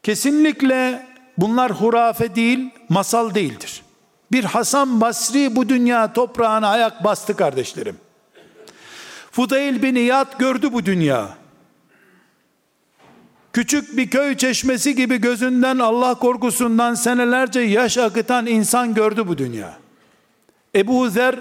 Kesinlikle 0.04 1.08
bunlar 1.38 1.72
hurafe 1.72 2.36
değil, 2.36 2.70
masal 2.90 3.36
değildir. 3.36 3.82
Bir 4.32 4.44
Hasan 4.44 5.02
Basri 5.02 5.56
bu 5.56 5.70
dünya 5.70 6.14
toprağına 6.14 6.68
ayak 6.68 7.04
bastı 7.04 7.36
kardeşlerim. 7.36 7.98
Fudayl 9.32 9.82
bin 9.82 9.96
İyad 9.96 10.40
gördü 10.40 10.74
bu 10.74 10.86
dünya. 10.86 11.30
Küçük 13.54 13.98
bir 13.98 14.10
köy 14.10 14.38
çeşmesi 14.38 14.96
gibi 14.96 15.18
gözünden 15.18 15.80
Allah 15.80 16.16
korkusundan 16.16 16.94
senelerce 16.94 17.60
yaş 17.60 17.98
akıtan 17.98 18.46
insan 18.46 18.94
gördü 18.94 19.28
bu 19.28 19.38
dünya. 19.38 19.78
Ebu 20.76 21.10
Zer 21.10 21.40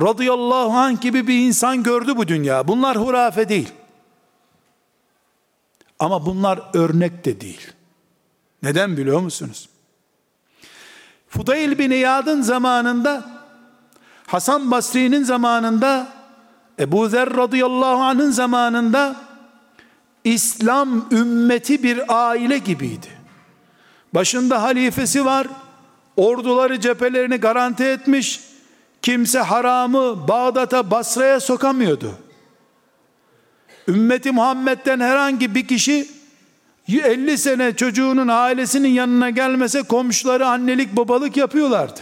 radıyallahu 0.00 0.70
anh 0.70 1.00
gibi 1.00 1.26
bir 1.26 1.38
insan 1.38 1.82
gördü 1.82 2.16
bu 2.16 2.28
dünya. 2.28 2.68
Bunlar 2.68 2.96
hurafe 2.96 3.48
değil. 3.48 3.72
Ama 5.98 6.26
bunlar 6.26 6.60
örnek 6.74 7.24
de 7.24 7.40
değil. 7.40 7.72
Neden 8.62 8.96
biliyor 8.96 9.20
musunuz? 9.20 9.68
Fudayl 11.28 11.78
bin 11.78 11.90
İyad'ın 11.90 12.42
zamanında 12.42 13.24
Hasan 14.26 14.70
Basri'nin 14.70 15.24
zamanında 15.24 16.08
Ebu 16.78 17.08
Zer 17.08 17.36
radıyallahu 17.36 18.02
anh'ın 18.02 18.30
zamanında 18.30 19.16
İslam 20.24 21.06
ümmeti 21.10 21.82
bir 21.82 22.00
aile 22.08 22.58
gibiydi. 22.58 23.06
Başında 24.14 24.62
halifesi 24.62 25.24
var. 25.24 25.46
Orduları 26.16 26.80
cephelerini 26.80 27.36
garanti 27.36 27.84
etmiş. 27.84 28.40
Kimse 29.02 29.38
haramı 29.38 30.28
Bağdat'a 30.28 30.90
Basra'ya 30.90 31.40
sokamıyordu. 31.40 32.12
Ümmeti 33.88 34.32
Muhammed'den 34.32 35.00
herhangi 35.00 35.54
bir 35.54 35.68
kişi 35.68 36.08
50 36.88 37.38
sene 37.38 37.76
çocuğunun 37.76 38.28
ailesinin 38.28 38.88
yanına 38.88 39.30
gelmese 39.30 39.82
komşuları 39.82 40.46
annelik 40.46 40.96
babalık 40.96 41.36
yapıyorlardı. 41.36 42.00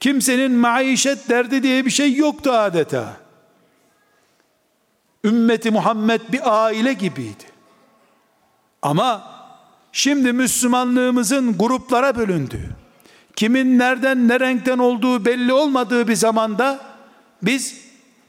Kimsenin 0.00 0.52
maişet 0.52 1.28
derdi 1.28 1.62
diye 1.62 1.84
bir 1.84 1.90
şey 1.90 2.14
yoktu 2.14 2.50
adeta. 2.50 3.16
Ümmeti 5.24 5.70
Muhammed 5.70 6.20
bir 6.32 6.64
aile 6.64 6.92
gibiydi. 6.92 7.44
Ama 8.82 9.22
şimdi 9.92 10.32
Müslümanlığımızın 10.32 11.58
gruplara 11.58 12.16
bölündüğü, 12.16 12.70
kimin 13.36 13.78
nereden 13.78 14.28
ne 14.28 14.40
renkten 14.40 14.78
olduğu 14.78 15.24
belli 15.24 15.52
olmadığı 15.52 16.08
bir 16.08 16.14
zamanda 16.14 16.80
biz 17.42 17.80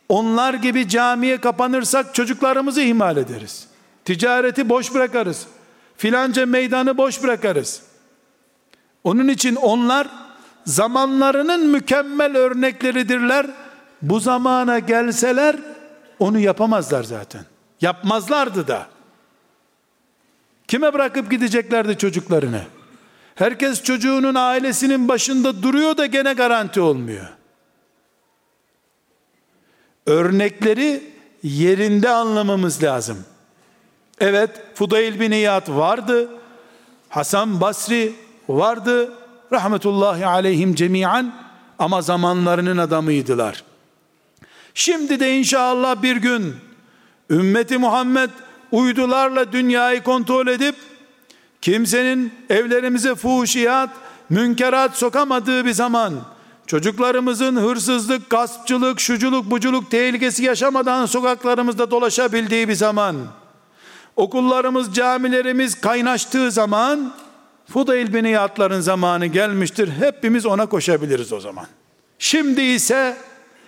onlar 0.10 0.54
gibi 0.54 0.90
camiye 0.90 1.38
kapanırsak 1.38 2.16
çocuklarımızı 2.16 2.82
ihmal 2.82 3.18
ederiz. 3.18 3.71
Ticareti 4.06 4.70
boş 4.70 4.94
bırakarız. 4.94 5.48
Filanca 5.98 6.46
meydanı 6.46 6.98
boş 6.98 7.24
bırakarız. 7.24 7.82
Onun 9.04 9.28
için 9.28 9.56
onlar 9.56 10.08
zamanlarının 10.66 11.68
mükemmel 11.68 12.38
örnekleridirler. 12.38 13.48
Bu 14.02 14.20
zamana 14.20 14.80
gelseler 14.80 15.56
onu 16.20 16.40
yapamazlar 16.40 17.04
zaten. 17.04 17.46
Yapmazlardı 17.82 18.68
da. 18.68 18.88
Kime 20.68 20.94
bırakıp 20.94 21.32
gideceklerdi 21.32 21.98
çocuklarını? 21.98 22.62
Herkes 23.36 23.84
çocuğunun 23.84 24.36
ailesinin 24.36 25.08
başında 25.08 25.64
duruyor 25.64 25.98
da 25.98 26.06
gene 26.06 26.34
garanti 26.34 26.82
olmuyor. 26.82 27.28
Örnekleri 30.06 31.14
yerinde 31.44 32.10
anlamamız 32.10 32.84
lazım. 32.84 33.26
Evet, 34.22 34.50
Fudayl 34.76 35.20
bin 35.20 35.32
İyad 35.32 35.70
vardı. 35.70 36.30
Hasan 37.10 37.62
Basri 37.62 38.14
vardı. 38.50 39.12
Rahmetullahi 39.52 40.26
aleyhim 40.26 40.76
cemiyen 40.76 41.34
ama 41.80 42.02
zamanlarının 42.02 42.78
adamıydılar. 42.78 43.64
Şimdi 44.74 45.20
de 45.20 45.36
inşallah 45.36 46.02
bir 46.02 46.16
gün 46.16 46.56
ümmeti 47.30 47.78
Muhammed 47.78 48.30
uydularla 48.72 49.52
dünyayı 49.52 50.04
kontrol 50.04 50.48
edip 50.48 50.76
kimsenin 51.62 52.34
evlerimize 52.50 53.16
fuhuşiyat, 53.16 53.90
münkerat 54.30 54.98
sokamadığı 54.98 55.66
bir 55.66 55.74
zaman 55.74 56.14
çocuklarımızın 56.68 57.56
hırsızlık, 57.56 58.30
gaspçılık, 58.30 59.00
şuculuk, 59.00 59.52
buculuk 59.52 59.92
tehlikesi 59.92 60.44
yaşamadan 60.44 61.06
sokaklarımızda 61.06 61.92
dolaşabildiği 61.92 62.68
bir 62.68 62.76
zaman 62.76 63.16
okullarımız, 64.16 64.94
camilerimiz 64.94 65.82
kaynaştığı 65.82 66.52
zaman 66.52 67.14
Fudayl 67.70 68.14
bin 68.14 68.24
İyad'ların 68.24 68.82
zamanı 68.82 69.26
gelmiştir. 69.26 69.90
Hepimiz 70.00 70.46
ona 70.46 70.66
koşabiliriz 70.66 71.34
o 71.34 71.40
zaman. 71.40 71.66
Şimdi 72.20 72.62
ise 72.62 73.18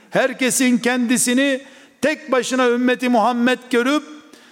herkesin 0.09 0.77
kendisini 0.77 1.61
tek 2.01 2.31
başına 2.31 2.69
ümmeti 2.69 3.09
Muhammed 3.09 3.59
görüp 3.71 4.03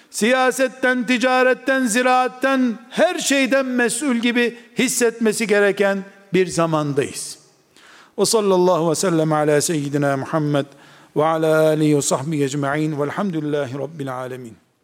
siyasetten, 0.09 1.07
ticaretten, 1.07 1.85
ziraatten, 1.85 2.77
her 2.89 3.19
şeyden 3.19 3.65
mesul 3.65 4.15
gibi 4.15 4.57
hissetmesi 4.77 5.47
gereken 5.47 6.03
bir 6.33 6.47
zamandayız. 6.47 7.37
Ve 8.19 8.25
sallallahu 8.25 8.91
ve 8.91 8.95
sellem 8.95 9.33
ala 9.33 9.61
seyyidina 9.61 10.17
Muhammed 10.17 10.65
ve 11.15 11.25
ala 11.25 11.67
alihi 11.67 11.97
ve 11.97 12.01
sahbihi 12.01 12.43
ecma'in 12.43 12.99
velhamdülillahi 12.99 13.77
rabbil 13.79 14.15
alemin. 14.15 14.60